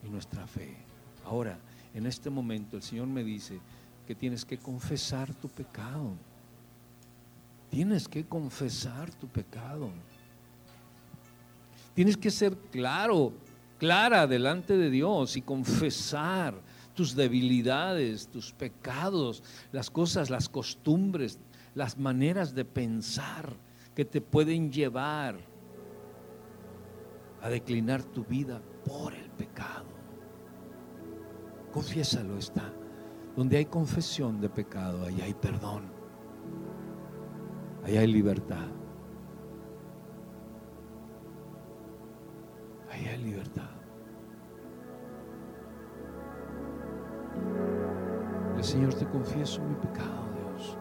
[0.05, 0.77] y nuestra fe.
[1.25, 1.59] Ahora,
[1.95, 3.61] en este momento el Señor me dice
[4.07, 6.13] que tienes que confesar tu pecado.
[7.71, 9.91] Tienes que confesar tu pecado.
[11.95, 13.33] Tienes que ser claro,
[13.79, 16.55] clara delante de Dios y confesar
[16.95, 19.43] tus debilidades, tus pecados,
[19.73, 21.39] las cosas, las costumbres,
[21.75, 23.55] las maneras de pensar
[23.95, 25.37] que te pueden llevar
[27.41, 29.94] a declinar tu vida por el pecado.
[31.75, 32.73] Confiésalo está.
[33.35, 35.83] Donde hay confesión de pecado, ahí hay perdón.
[37.83, 38.69] Ahí hay libertad.
[42.93, 43.71] Ahí hay libertad.
[48.57, 50.79] El Señor te confieso mi pecado, Dios.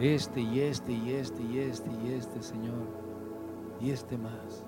[0.00, 2.88] Este y este y este y este y este, Señor.
[3.80, 4.64] Y este más.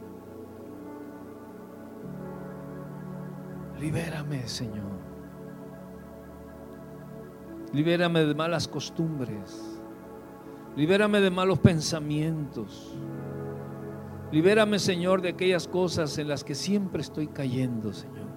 [3.81, 4.99] Libérame, Señor.
[7.72, 9.80] Libérame de malas costumbres.
[10.76, 12.97] Libérame de malos pensamientos.
[14.32, 18.28] Libérame, Señor, de aquellas cosas en las que siempre estoy cayendo, Señor.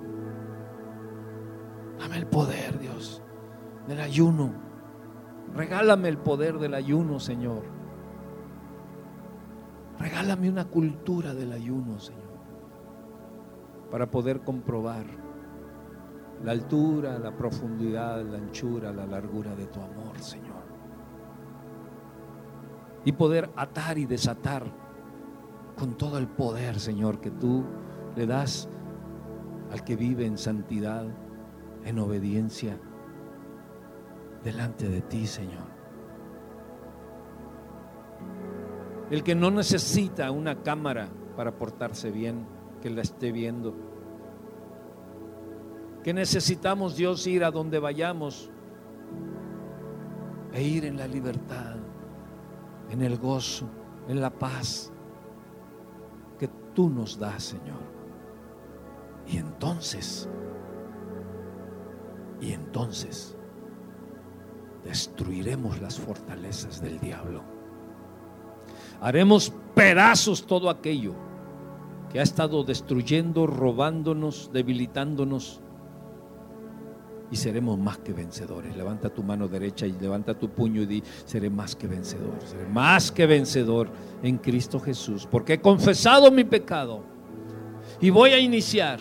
[2.00, 3.22] Dame el poder, Dios,
[3.88, 4.54] del ayuno.
[5.56, 7.64] Regálame el poder del ayuno, Señor.
[10.00, 12.22] Regálame una cultura del ayuno, Señor,
[13.92, 15.06] para poder comprobar
[16.44, 20.64] la altura, la profundidad, la anchura, la largura de tu amor, Señor.
[23.06, 24.66] Y poder atar y desatar
[25.78, 27.64] con todo el poder, Señor, que tú
[28.16, 28.70] le das
[29.72, 31.06] al que vive en santidad,
[31.84, 32.78] en obediencia,
[34.44, 35.74] delante de ti, Señor.
[39.10, 42.46] El que no necesita una cámara para portarse bien,
[42.82, 43.93] que la esté viendo.
[46.04, 48.50] Que necesitamos, Dios, ir a donde vayamos
[50.52, 51.76] e ir en la libertad,
[52.90, 53.68] en el gozo,
[54.08, 54.92] en la paz
[56.38, 57.82] que tú nos das, Señor.
[59.26, 60.30] Y entonces,
[62.42, 63.38] y entonces,
[64.84, 67.42] destruiremos las fortalezas del diablo.
[69.02, 71.14] Haremos pedazos todo aquello
[72.12, 75.63] que ha estado destruyendo, robándonos, debilitándonos.
[77.34, 78.78] Y seremos más que vencedores.
[78.78, 82.36] Levanta tu mano derecha y levanta tu puño y di, seré más que vencedor.
[82.46, 83.90] Seré más que vencedor
[84.22, 85.26] en Cristo Jesús.
[85.26, 87.04] Porque he confesado mi pecado.
[88.00, 89.00] Y voy a iniciar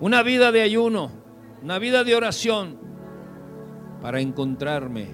[0.00, 1.10] una vida de ayuno,
[1.62, 2.76] una vida de oración,
[4.02, 5.08] para encontrarme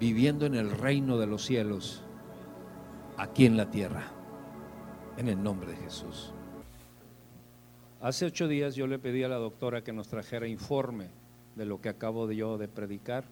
[0.00, 2.02] viviendo en el reino de los cielos,
[3.18, 4.04] aquí en la tierra,
[5.18, 6.32] en el nombre de Jesús.
[8.00, 11.08] Hace ocho días yo le pedí a la doctora que nos trajera informe
[11.56, 13.24] de lo que acabo de yo de predicar,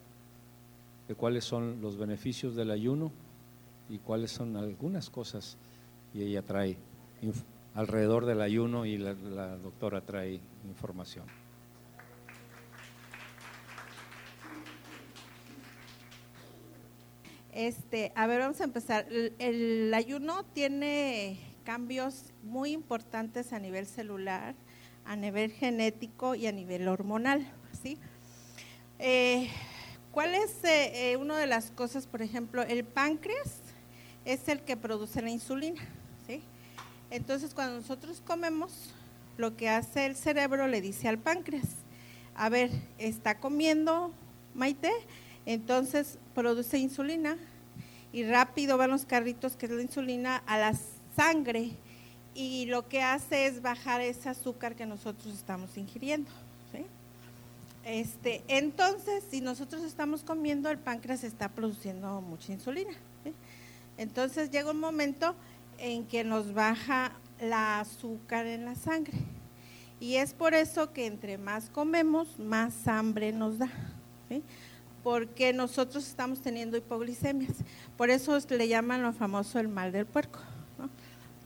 [1.07, 3.13] de cuáles son los beneficios del ayuno
[3.89, 5.57] y cuáles son algunas cosas.
[6.13, 6.77] Y ella trae
[7.77, 9.15] alrededor del ayuno y la,
[9.59, 11.27] doctora trae información.
[17.53, 19.07] Este, a ver, vamos a empezar.
[19.39, 24.55] El, ayuno tiene cambios muy importantes a nivel celular,
[25.05, 27.45] a nivel genético y a nivel hormonal.
[29.01, 29.49] Eh,
[30.13, 33.59] ¿Cuál es eh, eh, una de las cosas, por ejemplo, el páncreas
[34.25, 35.83] es el que produce la insulina?
[37.11, 38.93] Entonces, cuando nosotros comemos,
[39.37, 41.69] lo que hace el cerebro le dice al páncreas,
[42.35, 44.13] a ver, está comiendo
[44.55, 44.93] Maite,
[45.47, 47.37] entonces produce insulina
[48.13, 50.73] y rápido van los carritos que es la insulina a la
[51.17, 51.71] sangre
[52.35, 56.31] y lo que hace es bajar ese azúcar que nosotros estamos ingiriendo.
[57.85, 62.93] Este, entonces, si nosotros estamos comiendo, el páncreas está produciendo mucha insulina.
[63.97, 65.37] Entonces llega un momento
[65.79, 69.17] en que nos baja la azúcar en la sangre.
[70.01, 73.71] Y es por eso que entre más comemos, más hambre nos da.
[75.05, 77.59] porque nosotros estamos teniendo hipoglicemias.
[77.97, 80.41] Por eso le llaman lo famoso el mal del puerco.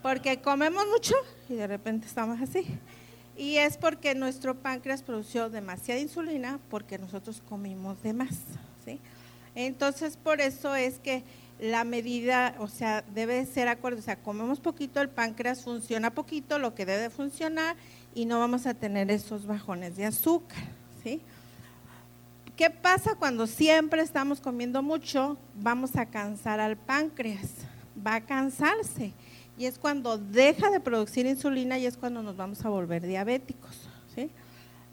[0.01, 1.15] Porque comemos mucho
[1.49, 2.65] y de repente estamos así.
[3.37, 8.37] Y es porque nuestro páncreas produció demasiada insulina porque nosotros comimos de más.
[8.85, 8.99] ¿sí?
[9.55, 11.23] Entonces, por eso es que
[11.59, 13.99] la medida, o sea, debe ser acuerdo.
[13.99, 17.75] O sea, comemos poquito, el páncreas funciona poquito, lo que debe funcionar,
[18.15, 20.63] y no vamos a tener esos bajones de azúcar.
[21.03, 21.21] ¿sí?
[22.57, 25.37] ¿Qué pasa cuando siempre estamos comiendo mucho?
[25.55, 27.49] Vamos a cansar al páncreas,
[28.05, 29.13] va a cansarse.
[29.61, 33.69] Y es cuando deja de producir insulina y es cuando nos vamos a volver diabéticos.
[34.15, 34.31] ¿sí?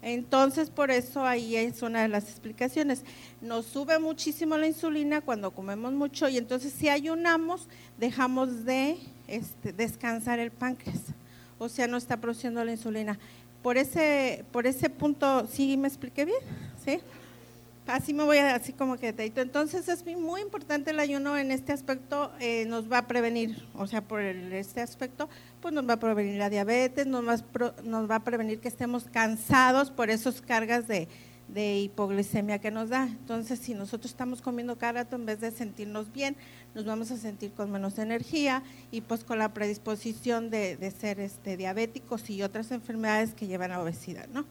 [0.03, 3.01] Entonces, por eso ahí es una de las explicaciones.
[3.41, 7.67] Nos sube muchísimo la insulina cuando comemos mucho y entonces si ayunamos,
[7.97, 11.01] dejamos de este, descansar el páncreas.
[11.57, 13.17] O sea, no está produciendo la insulina.
[13.63, 16.41] Por ese, por ese punto, ¿sí me expliqué bien?
[16.85, 16.99] ¿Sí?
[17.91, 21.51] Así me voy a, así como que te Entonces es muy importante el ayuno en
[21.51, 25.29] este aspecto, eh, nos va a prevenir, o sea, por este aspecto,
[25.61, 28.67] pues nos va a prevenir la diabetes, nos va, a, nos va a prevenir que
[28.67, 31.07] estemos cansados por esas cargas de,
[31.47, 33.03] de, hipoglicemia que nos da.
[33.03, 36.35] Entonces, si nosotros estamos comiendo cada rato, en vez de sentirnos bien,
[36.75, 41.19] nos vamos a sentir con menos energía y pues con la predisposición de, de ser
[41.19, 44.45] este, diabéticos y otras enfermedades que llevan a obesidad, ¿no?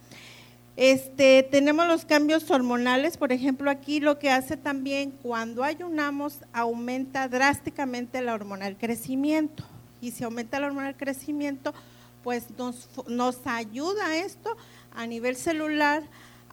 [0.81, 7.27] Este, tenemos los cambios hormonales, por ejemplo, aquí lo que hace también cuando ayunamos aumenta
[7.27, 9.65] drásticamente la hormona del crecimiento.
[10.01, 11.75] Y si aumenta la hormona del crecimiento,
[12.23, 14.57] pues nos, nos ayuda esto
[14.95, 16.05] a nivel celular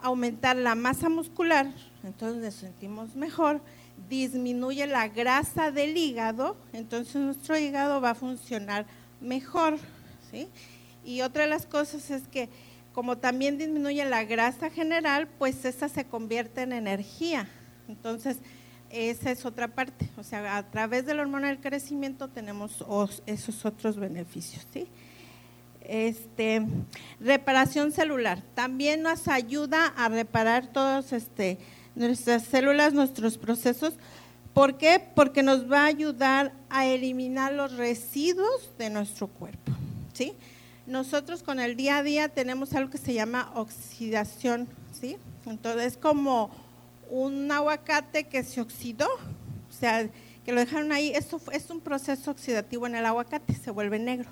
[0.01, 1.67] aumentar la masa muscular,
[2.03, 3.61] entonces nos sentimos mejor,
[4.09, 8.87] disminuye la grasa del hígado, entonces nuestro hígado va a funcionar
[9.21, 9.77] mejor.
[11.05, 12.49] Y otra de las cosas es que
[12.95, 17.45] como también disminuye la grasa general, pues esa se convierte en energía.
[17.89, 18.37] Entonces,
[18.89, 20.07] esa es otra parte.
[20.15, 22.85] O sea, a través de la hormona del crecimiento tenemos
[23.25, 24.65] esos otros beneficios.
[24.71, 24.87] ¿sí?
[25.81, 26.65] Este,
[27.19, 28.41] reparación celular.
[28.53, 31.57] También nos ayuda a reparar todas este,
[31.95, 33.95] nuestras células, nuestros procesos.
[34.53, 35.05] ¿Por qué?
[35.13, 39.73] Porque nos va a ayudar a eliminar los residuos de nuestro cuerpo.
[40.13, 40.33] ¿sí?
[40.87, 44.67] Nosotros con el día a día tenemos algo que se llama oxidación,
[44.99, 45.17] ¿sí?
[45.45, 46.51] Entonces es como
[47.09, 50.09] un aguacate que se oxidó, o sea,
[50.43, 54.29] que lo dejaron ahí, eso es un proceso oxidativo en el aguacate, se vuelve negro.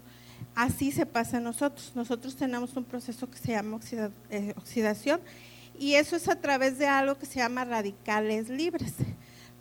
[0.56, 1.94] Así se pasa a nosotros.
[1.96, 3.80] Nosotros tenemos un proceso que se llama
[4.30, 5.20] eh, oxidación
[5.80, 8.94] y eso es a través de algo que se llama radicales libres.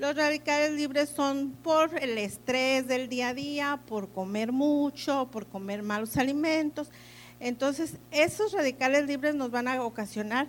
[0.02, 5.46] Los radicales libres son por el estrés del día a día, por comer mucho, por
[5.46, 6.90] comer malos alimentos.
[7.38, 10.48] Entonces, esos radicales libres nos van a ocasionar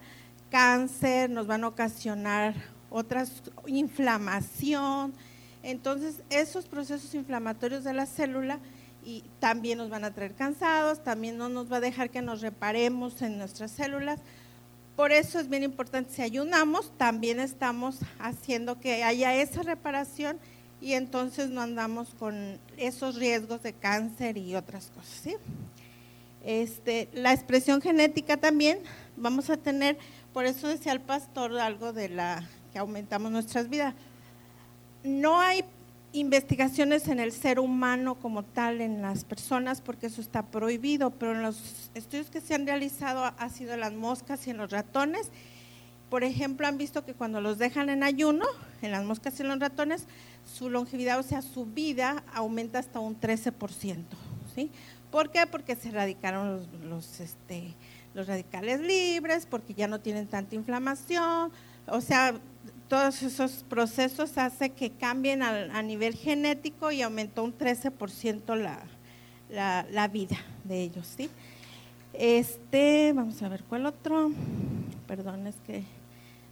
[0.50, 2.56] cáncer, nos van a ocasionar
[2.90, 5.14] otras inflamación.
[5.62, 8.58] Entonces, esos procesos inflamatorios de la célula
[9.06, 12.42] y también nos van a traer cansados, también no nos va a dejar que nos
[12.42, 14.20] reparemos en nuestras células.
[14.96, 20.38] Por eso es bien importante, si ayunamos, también estamos haciendo que haya esa reparación
[20.80, 25.36] y entonces no andamos con esos riesgos de cáncer y otras cosas.
[26.44, 28.80] Este, la expresión genética también
[29.16, 29.98] vamos a tener,
[30.32, 33.96] por eso decía el pastor algo de la que aumentamos nuestras vidas.
[35.04, 35.64] No hay
[36.14, 41.34] investigaciones en el ser humano como tal, en las personas, porque eso está prohibido, pero
[41.34, 44.72] en los estudios que se han realizado ha sido en las moscas y en los
[44.72, 45.30] ratones.
[46.12, 48.46] Por ejemplo, han visto que cuando los dejan en ayuno,
[48.84, 50.06] en las moscas y en los ratones,
[50.46, 54.04] su longevidad, o sea, su vida aumenta hasta un 13%.
[54.54, 54.70] ¿sí?
[55.10, 55.48] ¿Por qué?
[55.48, 57.74] Porque se erradicaron los, este,
[58.14, 61.52] los radicales libres, porque ya no tienen tanta inflamación,
[61.88, 62.36] o sea,
[62.94, 68.56] todos esos procesos hace que cambien a, nivel genético y aumentó un 13%
[69.50, 71.28] la, la, vida de ellos, ¿sí?
[72.14, 74.32] Este, vamos a ver cuál otro.
[75.08, 75.82] Perdón, es que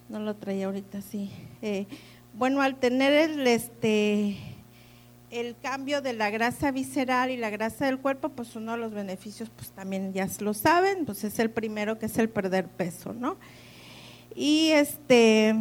[0.09, 1.29] no lo traía ahorita, sí.
[1.61, 1.85] Eh,
[2.33, 4.35] bueno, al tener el, este,
[5.29, 8.93] el cambio de la grasa visceral y la grasa del cuerpo, pues uno de los
[8.95, 13.13] beneficios, pues también ya lo saben, pues es el primero que es el perder peso,
[13.13, 13.37] ¿no?
[14.35, 15.53] Y este,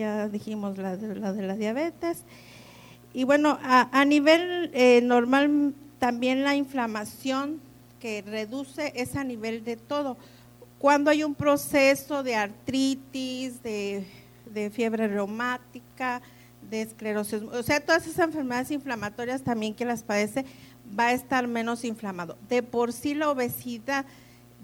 [0.00, 2.24] ya dijimos la de la, diabetes.
[3.12, 7.60] Y bueno, a, nivel eh, normal también la inflamación
[8.00, 10.16] que reduce es a nivel de todo.
[10.78, 14.06] Cuando hay un proceso de artritis, de,
[14.46, 16.22] de fiebre reumática,
[16.70, 20.46] de esclerosis, o sea, todas esas enfermedades inflamatorias también que las padece,
[20.98, 22.38] va a estar menos inflamado.
[22.48, 24.06] De por sí la obesidad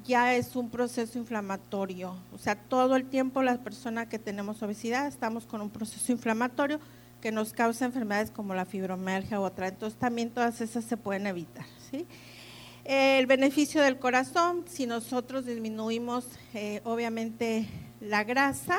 [0.07, 2.15] ya es un proceso inflamatorio.
[2.33, 6.81] O sea, todo el tiempo las personas que tenemos obesidad estamos con un proceso inflamatorio
[7.21, 9.69] que nos causa enfermedades como la fibromialgia u otra.
[9.69, 11.67] Entonces también todas esas se pueden evitar.
[11.91, 12.07] ¿sí?
[12.85, 16.25] El beneficio del corazón, si nosotros disminuimos
[16.55, 17.67] eh, obviamente
[18.01, 18.79] la grasa,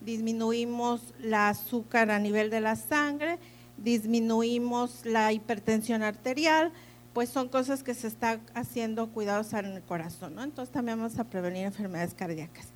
[0.00, 3.38] disminuimos la azúcar a nivel de la sangre,
[3.76, 6.72] disminuimos la hipertensión arterial,
[7.12, 10.42] pues son cosas que se está haciendo cuidados en el corazón, ¿no?
[10.42, 12.66] Entonces también vamos a prevenir enfermedades cardíacas.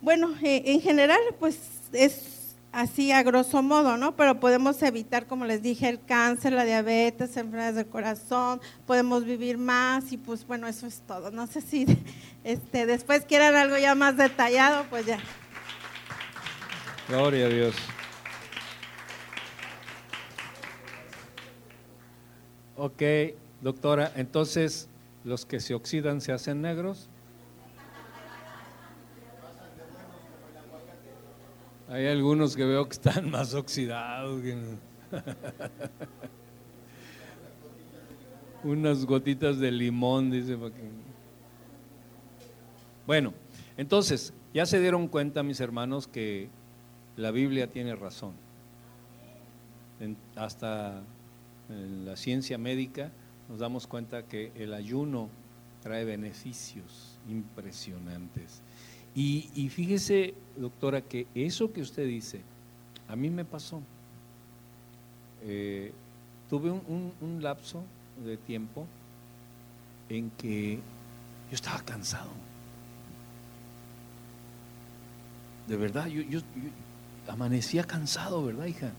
[0.00, 1.58] Bueno, eh, en general, pues
[1.92, 4.16] es así a grosso modo, ¿no?
[4.16, 9.58] Pero podemos evitar, como les dije, el cáncer, la diabetes, enfermedades del corazón, podemos vivir
[9.58, 11.30] más y pues bueno, eso es todo.
[11.30, 11.86] No sé si
[12.44, 15.18] este, después quieran algo ya más detallado, pues ya.
[17.08, 17.74] Gloria a Dios.
[22.76, 23.02] Ok,
[23.60, 24.88] doctora, entonces
[25.24, 27.08] los que se oxidan se hacen negros.
[31.88, 34.40] Hay algunos que veo que están más oxidados.
[38.64, 40.56] Unas gotitas de limón, dice.
[43.06, 43.34] Bueno,
[43.76, 46.48] entonces, ya se dieron cuenta, mis hermanos, que
[47.16, 48.32] la Biblia tiene razón.
[50.36, 51.02] hasta
[51.72, 53.10] en la ciencia médica
[53.48, 55.28] nos damos cuenta que el ayuno
[55.82, 58.62] trae beneficios impresionantes.
[59.14, 62.40] Y, fíjese, doctora, que eso que usted dice,
[63.08, 63.82] a mí me pasó.
[65.42, 65.92] Eh,
[66.48, 67.82] tuve un, lapso
[68.24, 68.86] de tiempo
[70.08, 72.30] en que yo estaba cansado.
[75.68, 76.40] De verdad, yo, yo,
[77.28, 78.92] amanecía cansado, ¿verdad, hija?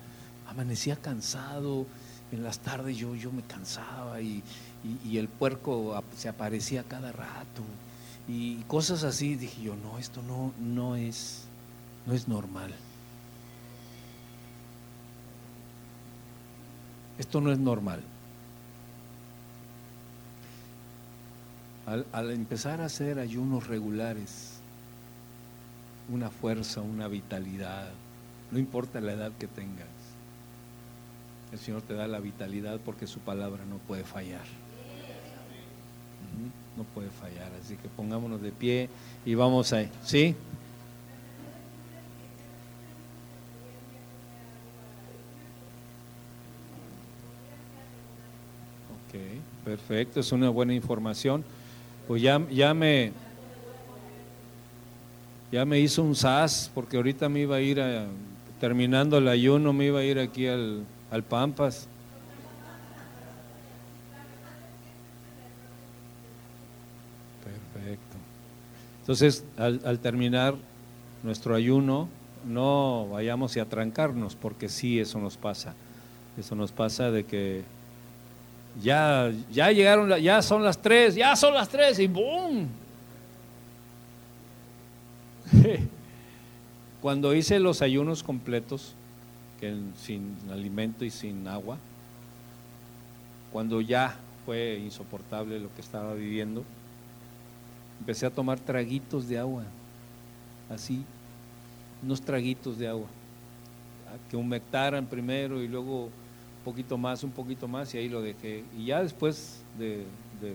[0.47, 1.87] Amanecía cansado.
[2.33, 4.43] En las tardes yo, yo me cansaba y,
[5.05, 7.63] y el puerco se aparecía cada rato
[8.27, 9.35] y cosas así.
[9.35, 11.43] Dije yo, no, esto no, no, es,
[12.05, 12.73] no es normal.
[17.17, 18.01] Esto no es normal.
[21.85, 24.59] Al, empezar a hacer ayunos regulares,
[26.09, 27.89] una fuerza, una vitalidad,
[28.51, 29.87] no importa la edad que tengas,
[31.53, 34.43] el Señor te da la vitalidad porque su palabra no puede fallar
[36.77, 37.51] no puede fallar.
[37.61, 38.89] Así que pongámonos de pie
[39.25, 39.89] y vamos ahí.
[40.03, 40.35] ¿Sí?
[49.07, 51.43] Ok, perfecto, es una buena información.
[52.07, 53.11] Pues ya, ya me
[55.51, 58.07] ya me hizo un SAS porque ahorita me iba a ir a,
[58.59, 60.83] terminando el ayuno, me iba a ir aquí al,
[61.13, 61.87] al Pampas.
[69.01, 70.55] Entonces, al, terminar
[71.21, 72.09] nuestro ayuno,
[72.47, 75.75] no vayamos a trancarnos, porque sí, eso nos pasa.
[76.35, 77.63] Eso nos pasa de que
[78.81, 82.69] ya, ya llegaron, ya son las tres, ya son las tres y ¡boom!
[87.01, 88.95] Cuando hice los ayunos completos,
[89.97, 91.77] sin alimento y sin agua,
[93.51, 94.15] cuando ya
[94.45, 96.63] fue insoportable lo que estaba viviendo,
[97.99, 99.63] empecé a tomar traguitos de agua,
[100.69, 101.03] así,
[102.03, 103.07] unos traguitos de agua,
[104.29, 108.63] que humectaran primero y luego un poquito más, un poquito más y ahí lo dejé.
[108.77, 110.05] Y ya después de,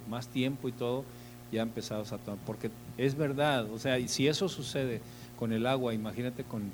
[0.09, 1.05] más tiempo y todo,
[1.51, 5.01] ya empezamos a tomar, porque es verdad, o sea, si eso sucede
[5.39, 6.71] con el agua, imagínate con,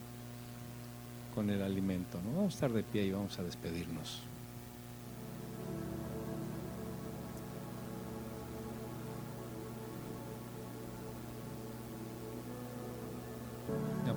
[1.35, 2.36] con el alimento, ¿no?
[2.36, 4.23] Vamos a estar de pie y vamos a despedirnos.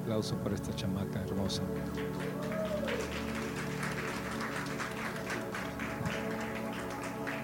[0.08, 1.64] aplauso para esta chamaca hermosa.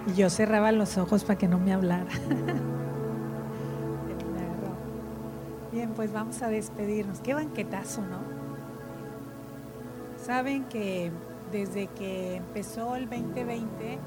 [0.06, 2.06] Y yo cerraba los ojos para que no me hablara.
[5.72, 7.20] Bien, pues vamos a despedirnos.
[7.20, 8.43] Qué banquetazo, ¿no?
[10.24, 11.12] Saben que
[11.52, 13.98] desde que empezó el 2020,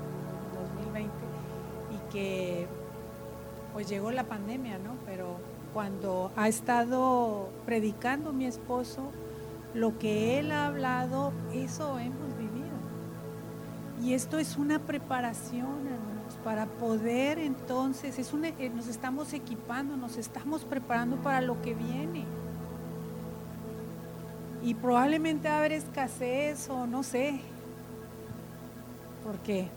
[0.55, 1.11] 2020,
[1.91, 2.67] y que
[3.71, 4.95] pues llegó la pandemia, ¿no?
[5.05, 5.37] Pero
[5.75, 9.11] cuando ha estado predicando mi esposo,
[9.75, 12.77] lo que él ha hablado, eso hemos vivido.
[14.01, 20.17] Y esto es una preparación, hermanos, para poder entonces, es eh, nos estamos equipando, nos
[20.17, 22.25] estamos preparando para lo que viene.
[24.67, 27.39] Y probablemente haber escasez o no sé,
[29.23, 29.69] porque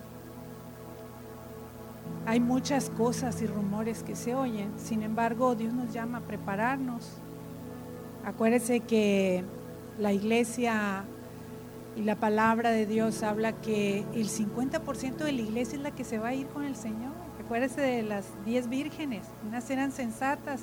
[2.27, 7.09] hay muchas cosas y rumores que se oyen, sin embargo Dios nos llama a prepararnos.
[8.25, 9.45] Acuérdese que
[9.97, 11.05] la iglesia
[11.95, 16.03] y la palabra de Dios habla que el 50% de la iglesia es la que
[16.03, 17.12] se va a ir con el Señor.
[17.39, 20.62] Acuérdese de las 10 vírgenes, unas eran sensatas,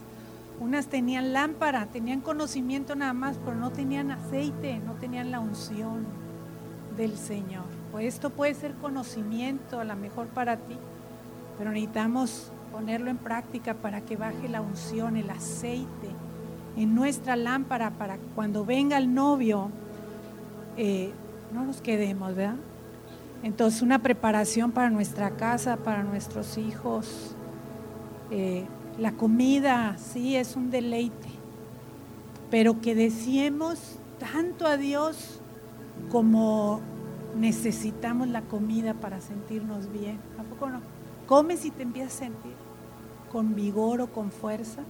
[0.60, 6.06] unas tenían lámpara, tenían conocimiento nada más, pero no tenían aceite, no tenían la unción
[6.96, 7.66] del Señor.
[7.92, 10.76] Pues esto puede ser conocimiento a lo mejor para ti,
[11.58, 16.10] pero necesitamos ponerlo en práctica para que baje la unción, el aceite
[16.78, 19.72] en nuestra lámpara para cuando venga el novio
[20.78, 21.12] eh,
[21.52, 22.56] no nos quedemos, ¿verdad?
[23.42, 27.36] Entonces una preparación para nuestra casa, para nuestros hijos.
[28.30, 28.66] Eh,
[28.98, 31.30] la comida, sí, es un deleite,
[32.50, 35.40] pero que deseemos tanto a Dios
[36.12, 36.82] como
[37.36, 40.20] necesitamos la comida para sentirnos bien.
[40.40, 40.82] ¿A poco no?
[41.28, 42.54] comes y te empiezas a sentir
[43.32, 44.82] con vigor o con fuerza.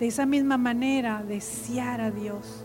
[0.00, 2.64] De esa misma manera, desear a Dios.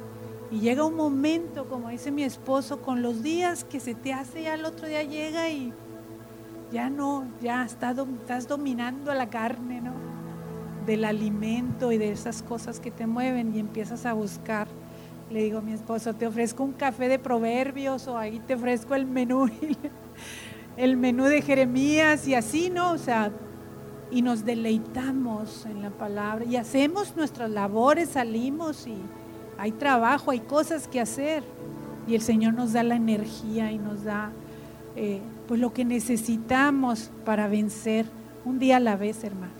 [0.50, 4.44] Y llega un momento, como dice mi esposo, con los días que se te hace,
[4.44, 5.74] ya el otro día llega y
[6.72, 10.07] ya no, ya estás, dominando la carne, ¿no?
[10.88, 14.68] Del alimento y de esas cosas que te mueven y empiezas a buscar.
[15.30, 18.96] Le digo a mi esposo, te ofrezco un café de proverbios o ahí te ofrezco
[18.96, 19.48] el menú.
[20.78, 22.92] el menú de Jeremías y así, ¿no?
[22.94, 23.32] O sea,
[24.10, 28.96] y nos deleitamos en la palabra y hacemos nuestras labores, salimos y
[29.58, 31.44] hay trabajo, hay cosas que hacer
[32.08, 34.32] y el Señor nos da la energía y nos da
[34.96, 38.06] eh, pues lo que necesitamos para vencer
[38.46, 39.57] un día a la vez, hermanos.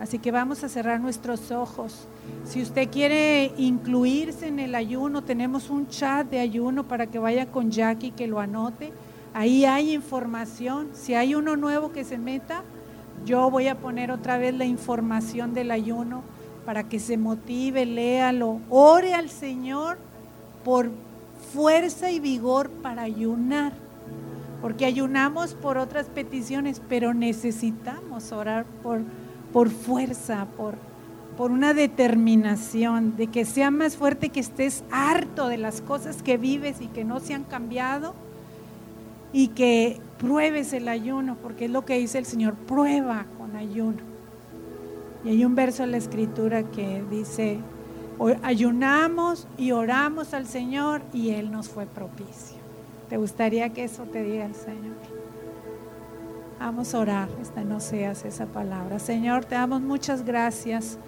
[0.00, 2.08] Así que vamos a cerrar nuestros ojos.
[2.44, 7.52] Si usted quiere incluirse en el ayuno, tenemos un chat de ayuno para que vaya
[7.52, 8.94] con Jackie, que lo anote.
[9.34, 10.88] Ahí hay información.
[10.94, 12.62] Si hay uno nuevo que se meta,
[13.26, 16.22] yo voy a poner otra vez la información del ayuno
[16.64, 19.98] para que se motive, léalo, ore al Señor
[20.64, 20.90] por
[21.52, 23.72] fuerza y vigor para ayunar.
[24.62, 29.00] Porque ayunamos por otras peticiones, pero necesitamos orar por,
[29.52, 30.74] por fuerza, por,
[31.36, 36.36] por una determinación de que sea más fuerte, que estés harto de las cosas que
[36.36, 38.14] vives y que no se han cambiado
[39.32, 43.98] y que pruebes el ayuno, porque es lo que dice el Señor, prueba con ayuno.
[45.24, 47.58] Y hay un verso en la escritura que dice,
[48.42, 52.58] ayunamos y oramos al Señor y Él nos fue propicio.
[53.08, 55.19] ¿Te gustaría que eso te diga el Señor?
[56.60, 58.98] Vamos a orar, esta no seas esa palabra.
[58.98, 60.98] Señor, te damos muchas gracias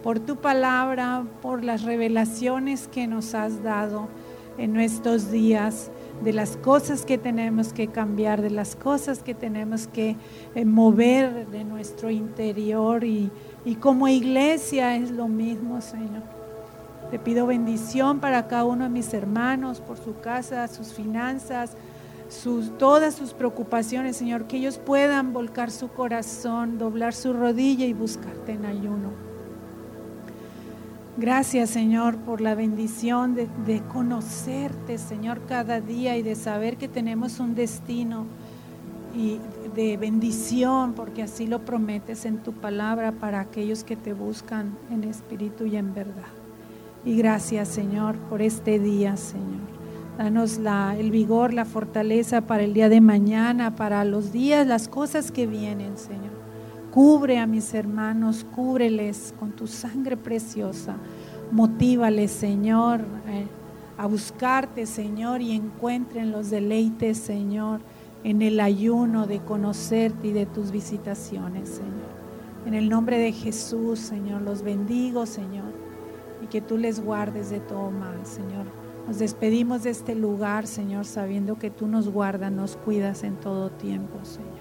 [0.00, 4.06] por tu palabra, por las revelaciones que nos has dado
[4.58, 5.90] en estos días
[6.22, 10.14] de las cosas que tenemos que cambiar, de las cosas que tenemos que
[10.54, 13.28] eh, mover de nuestro interior y,
[13.80, 16.22] como iglesia es lo mismo, Señor.
[17.10, 21.76] Te pido bendición para cada uno de mis hermanos, por su casa, sus finanzas,
[22.32, 27.92] sus, todas sus preocupaciones, Señor, que ellos puedan volcar su corazón, doblar su rodilla y
[27.92, 29.10] buscarte en ayuno.
[31.18, 37.38] Gracias, Señor, por la bendición de, conocerte, Señor, cada día y de saber que tenemos
[37.38, 38.24] un destino
[39.14, 39.38] y
[39.74, 45.04] de bendición, porque así lo prometes en tu palabra para aquellos que te buscan en
[45.04, 46.32] espíritu y en verdad.
[47.04, 49.81] Y gracias, Señor, por este día, Señor.
[50.22, 54.86] Danos la, el vigor, la fortaleza para el día de mañana, para los días, las
[54.86, 56.30] cosas que vienen, Señor.
[56.92, 60.94] Cubre a mis hermanos, cúbreles con tu sangre preciosa.
[61.50, 63.48] Motívales, Señor, eh,
[63.98, 67.80] a buscarte, Señor, y encuentren los deleites, Señor,
[68.22, 72.12] en el ayuno de conocerte y de tus visitaciones, Señor.
[72.64, 75.72] En el nombre de Jesús, Señor, los bendigo, Señor,
[76.40, 78.81] y que tú les guardes de todo mal, Señor.
[79.06, 83.70] Nos despedimos de este lugar, Señor, sabiendo que tú nos guardas, nos cuidas en todo
[83.70, 84.52] tiempo, Señor.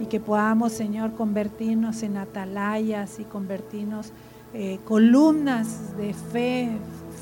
[0.00, 4.12] Y que podamos, Señor, convertirnos en atalayas y convertirnos
[4.52, 6.70] eh, columnas de fe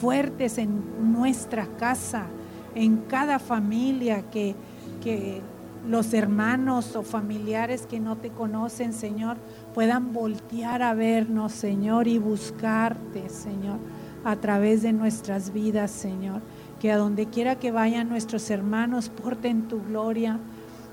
[0.00, 2.26] fuertes en nuestra casa,
[2.74, 4.54] en cada familia, que,
[5.02, 5.42] que
[5.86, 9.36] los hermanos o familiares que no te conocen, Señor,
[9.74, 13.78] puedan voltear a vernos, Señor, y buscarte, Señor,
[14.24, 16.42] a través de nuestras vidas, Señor.
[16.80, 20.38] Que a donde quiera que vayan nuestros hermanos, porten tu gloria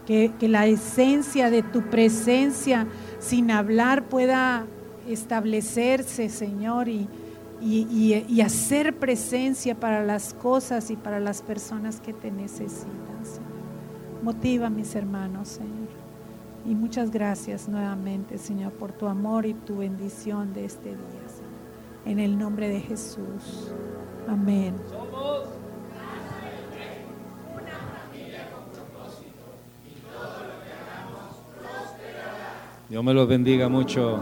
[0.07, 2.87] que, la esencia de tu presencia
[3.19, 4.65] sin hablar pueda
[5.07, 7.09] establecerse, Señor, y,
[7.61, 14.23] y, hacer presencia para las cosas y para las personas que te necesitan, Señor.
[14.23, 15.87] Motiva a mis hermanos, Señor.
[16.65, 21.26] Y muchas gracias nuevamente, Señor, por tu amor y tu bendición de este día.
[22.07, 23.73] En el nombre de Jesús.
[24.29, 24.73] Amén.
[32.87, 34.21] Dios me los bendiga mucho.